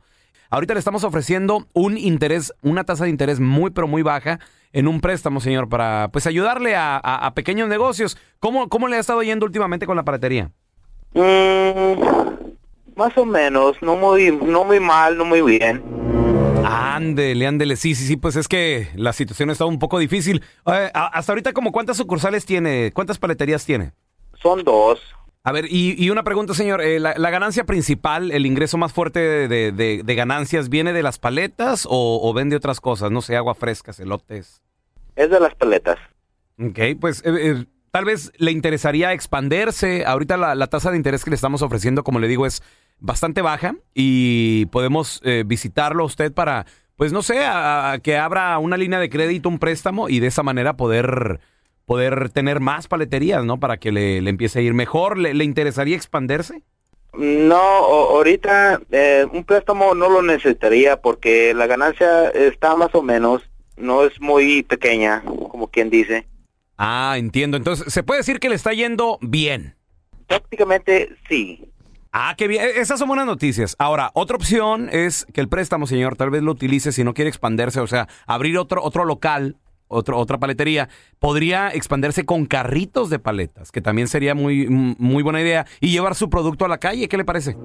Ahorita 0.54 0.74
le 0.74 0.80
estamos 0.80 1.06
ofreciendo 1.06 1.66
un 1.72 1.98
interés, 1.98 2.54
una 2.62 2.84
tasa 2.84 3.06
de 3.06 3.10
interés 3.10 3.40
muy, 3.40 3.72
pero 3.72 3.88
muy 3.88 4.02
baja 4.02 4.38
en 4.74 4.90
un 4.90 5.00
préstamo, 5.00 5.40
señor, 5.40 5.70
para 5.70 6.10
pues 6.12 6.28
ayudarle 6.28 6.76
a, 6.76 6.98
a- 6.98 7.26
a 7.26 7.34
pequeños 7.34 7.70
negocios. 7.70 8.18
¿Cómo, 8.40 8.68
¿Cómo 8.68 8.90
le 8.90 8.98
ha 8.98 9.00
estado 9.00 9.24
yendo 9.24 9.46
últimamente 9.46 9.86
con 9.86 9.96
la 9.96 10.04
paletería? 10.04 10.52
Mm, 11.14 12.02
más 12.98 13.18
o 13.18 13.26
menos, 13.26 13.78
no 13.82 13.96
muy, 13.96 14.30
no 14.32 14.66
muy 14.66 14.82
mal, 14.82 15.18
no 15.18 15.24
muy 15.24 15.42
bien. 15.42 15.82
Ándele, 16.66 17.48
ándele. 17.48 17.78
Sí, 17.78 17.96
sí, 17.96 18.06
sí, 18.06 18.18
pues 18.18 18.36
es 18.36 18.50
que 18.50 18.90
la 18.96 19.14
situación 19.14 19.50
está 19.52 19.64
un 19.66 19.80
poco 19.80 20.00
difícil. 20.00 20.44
Eh, 20.68 20.92
hasta 20.94 21.32
ahorita, 21.32 21.54
como 21.54 21.72
¿cuántas 21.72 21.96
sucursales 21.96 22.46
tiene? 22.46 22.92
¿Cuántas 22.94 23.18
paleterías 23.18 23.66
tiene? 23.66 23.94
Son 24.42 24.64
dos. 24.66 25.00
A 25.44 25.52
ver, 25.52 25.66
y, 25.70 25.96
y 26.04 26.10
una 26.12 26.24
pregunta, 26.24 26.54
señor. 26.54 26.82
eh, 26.82 27.00
la, 27.00 27.16
la 27.18 27.30
ganancia 27.32 27.64
principal, 27.66 28.32
el 28.32 28.46
ingreso 28.46 28.78
más 28.78 28.94
fuerte 28.94 29.20
de, 29.20 29.48
de- 29.48 29.72
de- 29.72 30.02
de 30.04 30.16
ganancias, 30.16 30.70
¿viene 30.70 30.94
de 30.94 31.02
las 31.02 31.18
paletas 31.18 31.88
o, 31.90 32.20
o 32.22 32.34
vende 32.34 32.56
otras 32.56 32.80
cosas? 32.80 33.10
No 33.12 33.22
sé, 33.22 33.36
agua 33.36 33.56
fresca, 33.56 33.92
elotes. 33.98 34.62
Es 35.16 35.30
de 35.32 35.40
las 35.40 35.56
paletas. 35.56 35.98
Ok, 36.60 36.80
pues 37.00 37.22
eh, 37.26 37.32
eh, 37.40 37.66
tal 37.90 38.06
vez 38.06 38.32
le 38.38 38.52
interesaría 38.52 39.14
expanderse. 39.14 40.06
Ahorita 40.06 40.38
la, 40.38 40.54
la 40.54 40.68
tasa 40.68 40.92
de 40.92 40.98
interés 40.98 41.24
que 41.24 41.32
le 41.32 41.36
estamos 41.36 41.64
ofreciendo, 41.64 42.04
como 42.04 42.20
le 42.20 42.28
digo, 42.28 42.46
es 42.46 42.62
bastante 43.00 43.42
baja 43.42 43.74
y 43.96 44.68
podemos 44.68 45.22
visitarlo 45.48 46.04
a 46.04 46.06
usted 46.06 46.32
para, 46.32 46.68
pues 46.98 47.12
no 47.12 47.24
sé, 47.24 47.44
a- 47.44 47.94
a 47.94 48.00
que 48.00 48.16
abra 48.16 48.60
una 48.60 48.78
línea 48.78 49.00
de 49.00 49.10
crédito, 49.10 49.50
un 49.50 49.58
préstamo 49.58 50.08
y 50.08 50.20
de 50.20 50.28
esa 50.28 50.44
manera 50.44 50.78
poder, 50.78 51.40
poder 51.92 52.30
tener 52.30 52.62
más 52.62 52.88
paleterías, 52.88 53.44
¿no? 53.44 53.60
Para 53.60 53.76
que 53.76 53.92
le, 53.92 54.22
le 54.22 54.30
empiece 54.30 54.60
a 54.60 54.62
ir 54.62 54.74
mejor. 54.74 55.18
¿Le, 55.18 55.34
le 55.34 55.44
interesaría 55.44 55.98
expanderse? 55.98 56.64
No, 57.18 57.58
ahorita 57.58 58.80
eh, 58.92 59.26
un 59.30 59.44
préstamo 59.44 59.94
no 59.94 60.08
lo 60.10 60.22
necesitaría 60.22 61.02
porque 61.02 61.54
la 61.54 61.68
ganancia 61.68 62.30
está 62.30 62.78
más 62.78 62.96
o 62.96 63.02
menos, 63.02 63.42
no 63.76 64.06
es 64.06 64.22
muy 64.22 64.64
pequeña, 64.64 65.22
como 65.26 65.68
quien 65.68 65.90
dice. 65.90 66.26
Ah, 66.78 67.16
entiendo. 67.18 67.58
Entonces, 67.58 67.92
se 67.92 68.04
puede 68.04 68.22
decir 68.22 68.40
que 68.40 68.48
le 68.48 68.56
está 68.56 68.72
yendo 68.72 69.18
bien. 69.20 69.76
Prácticamente 70.28 71.10
sí. 71.28 71.68
Ah, 72.14 72.36
qué 72.38 72.48
bien. 72.48 72.64
E- 72.64 72.80
Esas 72.80 73.00
son 73.00 73.10
buenas 73.10 73.26
noticias. 73.26 73.76
Ahora, 73.80 74.12
otra 74.14 74.38
opción 74.38 74.88
es 74.94 75.28
que 75.34 75.42
el 75.42 75.50
préstamo, 75.50 75.88
señor, 75.88 76.16
tal 76.16 76.30
vez 76.30 76.42
lo 76.42 76.54
utilice 76.54 76.94
si 76.94 77.04
no 77.04 77.14
quiere 77.14 77.28
expandirse, 77.28 77.82
o 77.82 77.88
sea, 77.88 78.08
abrir 78.28 78.58
otro, 78.58 78.82
otro 78.82 79.04
local, 79.04 79.58
otro, 79.92 80.18
otra 80.18 80.40
paletería. 80.40 80.90
Podría 81.20 81.70
expandirse 81.70 82.26
con 82.26 82.46
carritos 82.46 83.10
de 83.10 83.20
paletas, 83.20 83.72
que 83.72 83.82
también 83.82 84.08
sería 84.08 84.34
muy, 84.34 84.68
muy 84.68 85.24
buena 85.24 85.42
idea, 85.42 85.66
y 85.80 85.92
llevar 85.92 86.16
su 86.16 86.30
producto 86.30 86.66
a 86.66 86.68
la 86.68 86.80
calle. 86.80 87.08
¿Qué 87.08 87.18
le 87.18 87.26
parece? 87.26 87.56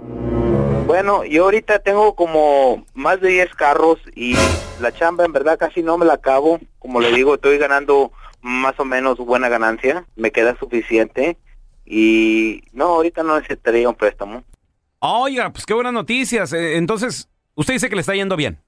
Bueno, 0.87 1.25
yo 1.25 1.45
ahorita 1.45 1.81
tengo 1.81 2.15
como 2.15 2.85
más 2.95 3.21
de 3.21 3.31
10 3.31 3.55
carros 3.55 3.99
y 4.15 4.37
la 4.81 4.93
chamba 4.93 5.25
en 5.25 5.33
verdad 5.33 5.59
casi 5.59 5.83
no 5.83 5.99
me 5.99 6.07
la 6.07 6.15
acabo. 6.15 6.61
Como 6.79 7.01
le 7.01 7.11
digo, 7.13 7.35
estoy 7.35 7.59
ganando 7.59 8.13
más 8.41 8.79
o 8.79 8.85
menos 8.85 9.19
buena 9.19 9.49
ganancia, 9.49 10.07
me 10.15 10.31
queda 10.31 10.57
suficiente 10.59 11.37
y 11.85 12.63
no, 12.73 12.87
ahorita 12.87 13.25
no 13.25 13.37
necesitaría 13.37 13.89
un 13.89 13.97
préstamo. 13.97 14.45
Oiga, 15.01 15.53
pues 15.53 15.67
qué 15.67 15.75
buenas 15.75 15.93
noticias. 15.93 16.53
Eh, 16.53 16.77
Entonces, 16.77 17.29
usted 17.55 17.75
dice 17.75 17.89
que 17.89 17.97
le 17.97 18.01
está 18.01 18.15
yendo 18.15 18.37
bien. 18.37 18.59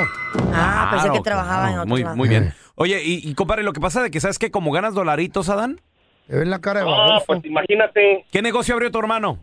Ah, 0.52 0.88
pensé 0.90 1.10
que 1.10 1.20
trabajaba 1.20 1.70
en 1.70 1.78
otro 1.78 1.88
Muy, 1.88 2.02
lado. 2.02 2.16
muy 2.16 2.28
bien. 2.28 2.52
Oye, 2.74 3.00
y, 3.04 3.28
y 3.28 3.34
compadre, 3.34 3.62
lo 3.62 3.72
que 3.72 3.80
pasa 3.80 4.02
de 4.02 4.10
que 4.10 4.20
sabes 4.20 4.38
que 4.38 4.50
como 4.50 4.72
ganas 4.72 4.94
dolaritos, 4.94 5.48
Adán. 5.50 5.80
Te 6.28 6.36
ven 6.38 6.50
la 6.50 6.60
cara 6.60 6.80
de 6.80 6.86
No, 6.86 6.92
baboso. 6.96 7.26
pues 7.26 7.44
imagínate, 7.44 8.24
¿Qué 8.32 8.42
negocio 8.42 8.74
abrió 8.74 8.90
tu 8.90 8.98
hermano? 8.98 9.38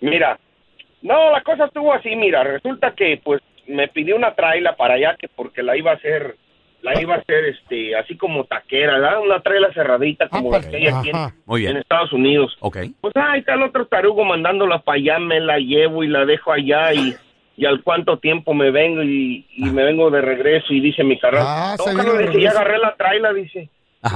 mira, 0.00 0.38
No, 1.02 1.30
la 1.30 1.42
cosa 1.42 1.66
estuvo 1.66 1.92
así, 1.94 2.14
mira, 2.16 2.42
resulta 2.44 2.92
que 2.92 3.20
pues 3.22 3.40
me 3.66 3.88
pidió 3.88 4.16
una 4.16 4.34
traila 4.34 4.76
para 4.76 4.94
allá 4.94 5.16
que 5.18 5.28
porque 5.28 5.62
la 5.62 5.76
iba 5.76 5.92
a 5.92 5.94
hacer, 5.94 6.36
la 6.82 7.00
iba 7.00 7.14
a 7.14 7.18
hacer 7.18 7.44
este, 7.46 7.94
así 7.96 8.16
como 8.16 8.44
taquera, 8.44 8.94
¿verdad? 8.94 9.20
Una 9.20 9.40
traila 9.40 9.72
cerradita 9.74 10.28
como 10.28 10.50
la 10.50 10.60
que 10.60 10.76
hay 10.76 10.86
aquí 10.88 11.10
en. 11.10 11.16
Muy 11.46 11.60
bien. 11.60 11.72
en 11.72 11.78
Estados 11.82 12.12
Unidos. 12.12 12.56
Ok. 12.60 12.78
Pues 13.00 13.14
ahí 13.16 13.40
está 13.40 13.54
el 13.54 13.62
otro 13.62 13.86
tarugo 13.86 14.24
mandándola 14.24 14.78
para 14.80 14.96
allá, 14.96 15.18
me 15.18 15.38
la 15.40 15.58
llevo 15.58 16.02
y 16.02 16.08
la 16.08 16.24
dejo 16.24 16.50
allá 16.52 16.92
y, 16.94 17.14
y 17.56 17.66
al 17.66 17.82
cuánto 17.82 18.18
tiempo 18.18 18.54
me 18.54 18.70
vengo 18.70 19.02
y, 19.02 19.46
y 19.56 19.64
me 19.70 19.84
vengo 19.84 20.10
de 20.10 20.20
regreso 20.22 20.72
y 20.72 20.80
dice 20.80 21.04
mi 21.04 21.18
carnal, 21.18 21.44
Ah, 21.46 21.74
no, 21.78 21.84
se 21.84 21.94
de 21.94 22.26
dice, 22.26 22.40
ya 22.40 22.50
agarré 22.50 22.78
la 22.78 22.94
traila, 22.96 23.32
dice. 23.32 23.68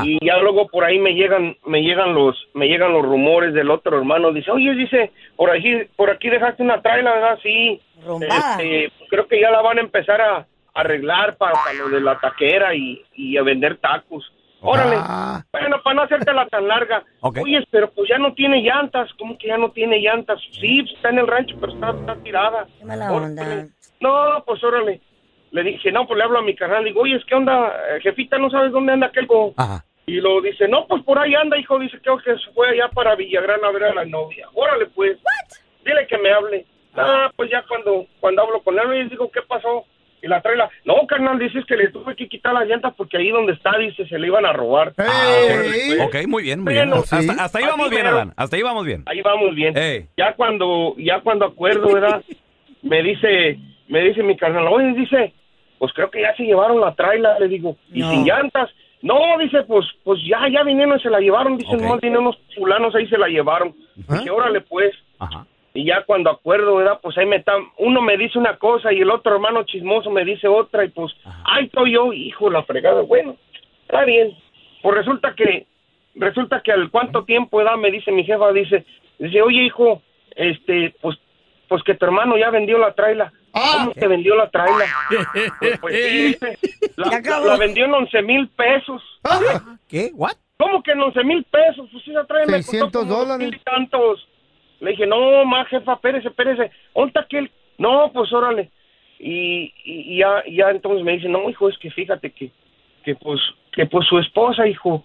Y 0.05 0.25
ya 0.25 0.37
luego 0.39 0.69
por 0.69 0.85
ahí 0.85 0.99
me 0.99 1.15
llegan, 1.15 1.57
me 1.67 1.83
llegan 1.83 2.15
los, 2.15 2.37
me 2.55 2.69
llegan 2.69 2.93
los 2.93 3.03
rumores 3.03 3.53
del 3.53 3.71
otro 3.71 3.99
hermano. 3.99 4.33
Dice, 4.33 4.51
oye, 4.51 4.75
dice, 4.75 5.11
por 5.37 5.51
aquí, 5.51 5.75
por 5.97 6.11
aquí 6.11 6.29
dejaste 6.29 6.63
una 6.63 6.81
traila, 6.81 7.13
¿verdad? 7.15 7.39
Sí. 7.43 7.81
Este, 8.21 8.93
creo 9.09 9.27
que 9.27 9.41
ya 9.41 9.51
la 9.51 9.61
van 9.61 9.79
a 9.79 9.83
empezar 9.83 10.21
a 10.21 10.47
arreglar 10.75 11.37
para, 11.37 11.55
lo 11.79 11.89
de 11.89 12.01
la 12.01 12.19
taquera 12.19 12.75
y, 12.75 13.03
y 13.15 13.37
a 13.37 13.43
vender 13.43 13.77
tacos. 13.79 14.33
Órale. 14.63 14.97
Bueno, 15.53 15.83
para 15.83 15.95
no 15.95 16.03
hacértela 16.03 16.47
tan 16.47 16.69
larga. 16.69 17.03
Oye, 17.21 17.67
pero 17.71 17.91
pues 17.91 18.09
ya 18.09 18.19
no 18.19 18.33
tiene 18.33 18.63
llantas. 18.63 19.11
¿Cómo 19.19 19.37
que 19.37 19.49
ya 19.49 19.59
no 19.59 19.73
tiene 19.73 19.99
llantas? 19.99 20.39
Sí, 20.53 20.83
pues, 20.83 20.95
está 20.95 21.11
en 21.11 21.19
el 21.19 21.27
rancho, 21.27 21.57
pero 21.61 21.73
está, 21.73 21.91
está 21.91 22.15
tirada. 22.23 22.67
Qué 22.79 22.85
mala 22.85 23.13
Órale. 23.13 23.41
onda. 23.41 23.67
No, 24.01 24.45
pues 24.47 24.63
órale. 24.63 25.01
Le 25.53 25.63
dije, 25.63 25.93
no, 25.93 26.07
pues 26.07 26.19
le 26.19 26.25
hablo 26.25 26.39
a 26.39 26.43
mi 26.43 26.55
carnal. 26.57 26.85
Digo, 26.85 27.03
oye, 27.03 27.17
es 27.17 27.25
que 27.25 27.35
onda, 27.35 27.73
Eh, 27.91 28.01
jefita, 28.03 28.39
¿no 28.39 28.51
sabes 28.51 28.73
dónde 28.73 28.93
anda 28.93 29.07
aquel? 29.09 29.27
go?" 29.27 29.55
Y 30.07 30.21
lo 30.21 30.41
dice, 30.41 30.67
no, 30.67 30.87
pues 30.89 31.03
por 31.05 31.19
ahí 31.19 31.35
anda, 31.35 31.57
hijo. 31.59 31.79
Dice, 31.79 31.99
creo 32.03 32.19
que 32.19 32.33
se 32.37 32.51
fue 32.55 32.71
allá 32.71 32.89
para 32.89 33.15
Villagrán 33.15 33.65
a 33.65 33.71
ver 33.71 33.85
a 33.85 33.95
la 33.95 34.05
novia. 34.05 34.49
Órale, 34.55 34.87
pues. 34.87 35.17
Dile 35.85 36.07
que 36.09 36.19
me 36.19 36.33
hable. 36.33 36.65
Ah, 36.95 37.31
pues 37.37 37.51
ya 37.51 37.63
cuando, 37.69 38.07
cuando 38.21 38.43
hablo 38.43 38.61
con 38.63 38.79
él, 38.79 38.89
le 38.91 39.09
digo, 39.09 39.31
¿qué 39.31 39.41
pasó? 39.43 39.85
Y 40.23 40.29
la 40.29 40.41
trae 40.41 40.57
la, 40.57 40.71
no, 40.85 41.05
carnal, 41.09 41.39
dices 41.39 41.65
que 41.67 41.77
le 41.77 41.89
tuve 41.89 42.15
que 42.15 42.29
quitar 42.29 42.53
las 42.55 42.67
llantas 42.69 42.95
porque 42.97 43.17
ahí 43.17 43.31
donde 43.31 43.55
está, 43.55 43.77
dice, 43.79 44.07
se 44.07 44.19
le 44.19 44.29
iban 44.29 44.47
a 44.47 44.53
robar. 44.53 44.93
Órale, 44.97 45.65
pues. 45.87 46.01
Ok, 46.01 46.29
muy 46.29 46.43
bien, 46.45 46.61
muy 46.63 46.75
bien. 46.75 46.91
Bueno, 46.91 47.05
Hasta, 47.11 47.59
ahí 47.59 47.65
vamos 47.65 47.91
bien. 47.91 48.07
Adán. 48.07 48.33
Hasta 48.37 48.57
ahí 48.57 48.63
vamos 48.63 48.85
bien. 48.87 49.03
Ahí 49.07 49.21
vamos 49.23 49.55
bien. 49.55 49.75
Ya 50.17 50.35
cuando, 50.35 50.95
ya 50.99 51.21
cuando 51.21 51.47
acuerdo, 51.47 51.93
¿verdad? 51.93 52.23
me 52.83 53.03
dice, 53.03 53.59
me 53.89 54.01
dice 54.03 54.23
mi 54.23 54.37
carnal, 54.37 54.67
oye, 54.69 54.93
dice, 54.95 55.33
pues 55.83 55.93
creo 55.95 56.13
que 56.13 56.21
ya 56.21 56.33
se 56.37 56.45
llevaron 56.45 56.81
la 56.81 56.95
traila, 56.95 57.41
le 57.41 57.49
digo, 57.49 57.77
y 57.93 58.03
No. 58.03 58.11
sin 58.13 58.25
llantas. 58.25 58.71
No, 59.01 59.19
dice, 59.41 59.65
pues, 59.65 59.85
pues 60.05 60.21
ya, 60.25 60.49
ya 60.49 60.63
vinieron 60.63 60.97
y 60.97 61.03
se 61.03 61.11
la 61.11 61.19
llevaron, 61.19 61.59
dice, 61.59 61.77
nomás 61.77 62.01
vinieron 62.01 62.27
unos 62.27 62.39
fulanos 62.55 62.95
ahí 62.95 63.09
se 63.09 63.19
la 63.19 63.27
llevaron. 63.27 63.75
Dije, 63.97 64.31
órale 64.31 64.61
pues. 64.61 64.95
Y 65.75 65.85
ya 65.85 66.05
cuando 66.05 66.31
acuerdo, 66.31 66.77
¿verdad? 66.77 67.01
Pues 67.03 67.19
ahí 67.19 67.27
me 67.27 67.35
está, 67.35 67.55
uno 67.79 68.01
me 68.01 68.17
dice 68.17 68.39
una 68.39 68.59
cosa 68.59 68.93
y 68.93 69.01
el 69.01 69.11
otro 69.11 69.35
hermano 69.35 69.65
chismoso 69.65 70.09
me 70.09 70.25
dice 70.25 70.47
otra 70.47 70.85
y 70.85 70.91
pues, 70.91 71.13
ahí 71.47 71.65
estoy 71.65 71.95
yo, 71.95 72.13
hijo 72.13 72.49
la 72.49 72.63
fregada. 72.63 73.03
Bueno, 73.03 73.35
está 73.83 74.05
bien. 74.05 74.37
Pues 74.83 74.95
resulta 74.95 75.35
que, 75.35 75.67
resulta 76.15 76.61
que 76.61 76.71
al 76.71 76.93
cuánto 76.93 77.25
tiempo, 77.25 77.57
¿verdad? 77.57 77.77
Me 77.77 77.91
dice 77.91 78.13
mi 78.13 78.23
jefa, 78.23 78.53
dice, 78.53 78.85
dice, 79.19 79.43
oye, 79.43 79.65
hijo, 79.65 80.01
este, 80.37 80.95
pues, 81.01 81.19
pues 81.67 81.83
que 81.83 81.95
tu 81.95 82.05
hermano 82.05 82.39
ya 82.39 82.51
vendió 82.51 82.79
la 82.79 82.93
traila. 82.93 83.33
¿Cómo 83.53 83.93
que 83.95 84.07
vendió 84.09 84.35
la 84.35 84.49
traila? 84.51 84.85
Pues, 85.61 85.79
pues 85.81 85.95
sí, 86.05 86.37
la, 86.97 87.21
la- 87.21 87.41
la 87.41 87.57
vendió 87.57 87.85
en 87.85 87.95
11 87.95 88.23
mil 88.23 88.49
pesos. 88.49 89.03
¿Qué? 89.89 90.11
¿What? 90.15 90.33
¿Cómo 90.59 90.83
que 90.83 90.93
en 90.93 91.01
11 91.01 91.25
mil 91.25 91.45
pesos? 91.45 91.89
Pues 91.93 92.07
esa 92.09 92.25
traila 92.25 92.47
me 92.47 92.59
costó 92.59 92.71
600 92.73 92.93
como 93.03 93.05
dos 93.15 93.29
dólares. 93.29 93.47
mil 93.47 93.55
y 93.55 93.63
tantos. 93.63 94.29
Le 94.81 94.91
dije, 94.93 95.07
no, 95.07 95.45
más 95.45 95.69
jefa, 95.69 95.93
espérese, 95.95 96.29
espérese. 96.29 96.71
¿Dónde 96.95 97.09
está 97.09 97.21
aquel? 97.21 97.51
No, 97.79 98.11
pues 98.13 98.33
órale. 98.33 98.71
Y, 99.19 99.73
y- 99.85 100.15
y 100.15 100.19
ya, 100.19 100.43
ya 100.51 100.71
entonces 100.71 101.05
me 101.05 101.13
dice, 101.13 101.29
no, 101.29 101.49
hijo, 101.51 101.69
es 101.69 101.79
que 101.79 101.91
fíjate 101.91 102.31
que, 102.33 102.51
que 103.05 103.15
pues, 103.17 103.41
que 103.73 103.87
pues 103.87 104.07
su 104.09 104.19
esposa, 104.19 104.67
hijo, 104.67 105.05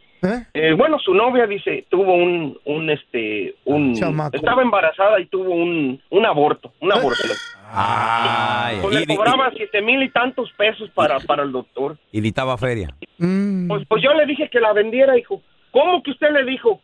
eh, 0.54 0.74
bueno, 0.74 0.98
su 1.00 1.14
novia 1.14 1.46
dice, 1.48 1.86
tuvo 1.90 2.14
un, 2.14 2.58
un, 2.66 2.90
este, 2.90 3.56
un, 3.66 3.94
Chamaco. 3.96 4.36
estaba 4.36 4.62
embarazada 4.62 5.20
y 5.20 5.26
tuvo 5.28 5.54
un, 5.54 6.02
un 6.10 6.26
aborto, 6.26 6.74
un 6.82 6.92
aborto. 6.92 7.24
Ay, 7.70 8.80
Pues 8.82 8.96
y, 9.02 9.06
le 9.06 9.16
cobraba 9.16 9.52
siete 9.56 9.82
mil 9.82 10.02
y 10.02 10.10
tantos 10.10 10.52
pesos 10.58 10.90
para, 10.92 11.20
para 11.20 11.44
el 11.44 11.52
doctor. 11.52 11.98
y 12.12 12.18
necesitaba 12.18 12.58
feria. 12.58 12.90
Pues, 13.18 13.84
pues 13.88 14.02
yo 14.04 14.14
le 14.14 14.26
dije 14.26 14.50
que 14.50 14.60
la 14.60 14.74
vendiera, 14.74 15.18
hijo. 15.18 15.42
¿Cómo 15.72 16.02
que 16.02 16.12
usted 16.12 16.32
le 16.32 16.44
dijo? 16.46 16.82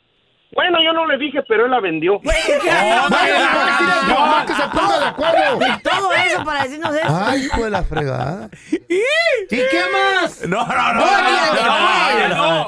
Bueno, 0.56 0.78
yo 0.84 0.94
no 0.94 1.08
le 1.08 1.18
dije, 1.18 1.42
pero 1.48 1.66
él 1.66 1.72
la 1.72 1.80
vendió. 1.80 2.20
Nomás 4.08 4.46
que 4.46 4.54
se 4.54 4.68
ponga 4.70 5.00
de 5.00 5.06
acuerdo. 5.06 5.60
Y 5.66 5.82
todo 5.82 6.12
eso 6.14 6.44
para 6.44 6.64
decirnos 6.64 6.96
eso. 6.96 7.08
Ay, 7.26 7.46
hijo 7.46 7.64
de 7.64 7.70
la 7.72 7.84
fregada. 7.84 8.50
¿Y 8.72 8.78
qué 9.50 9.82
más? 9.92 10.48
No, 10.48 10.66
no, 10.68 10.94
no. 10.94 11.02
Oye, 11.04 12.30
no, 12.30 12.36
no. 12.36 12.68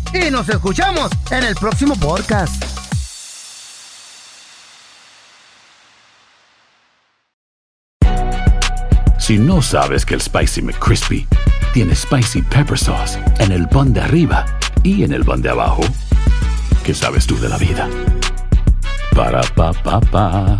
Y 0.13 0.29
nos 0.29 0.49
escuchamos 0.49 1.09
en 1.29 1.43
el 1.43 1.55
próximo 1.55 1.95
podcast. 1.95 2.61
Si 9.19 9.37
no 9.37 9.61
sabes 9.61 10.05
que 10.05 10.15
el 10.15 10.21
Spicy 10.21 10.61
McCrispy 10.61 11.25
tiene 11.73 11.95
Spicy 11.95 12.41
Pepper 12.41 12.77
Sauce 12.77 13.17
en 13.39 13.53
el 13.53 13.69
pan 13.69 13.93
de 13.93 14.01
arriba 14.01 14.45
y 14.83 15.03
en 15.03 15.13
el 15.13 15.23
pan 15.23 15.41
de 15.41 15.49
abajo, 15.49 15.83
¿qué 16.83 16.93
sabes 16.93 17.25
tú 17.25 17.39
de 17.39 17.47
la 17.47 17.57
vida? 17.57 17.87
Para, 19.15 19.41
pa, 19.55 19.71
pa, 19.71 20.01
pa. 20.01 20.59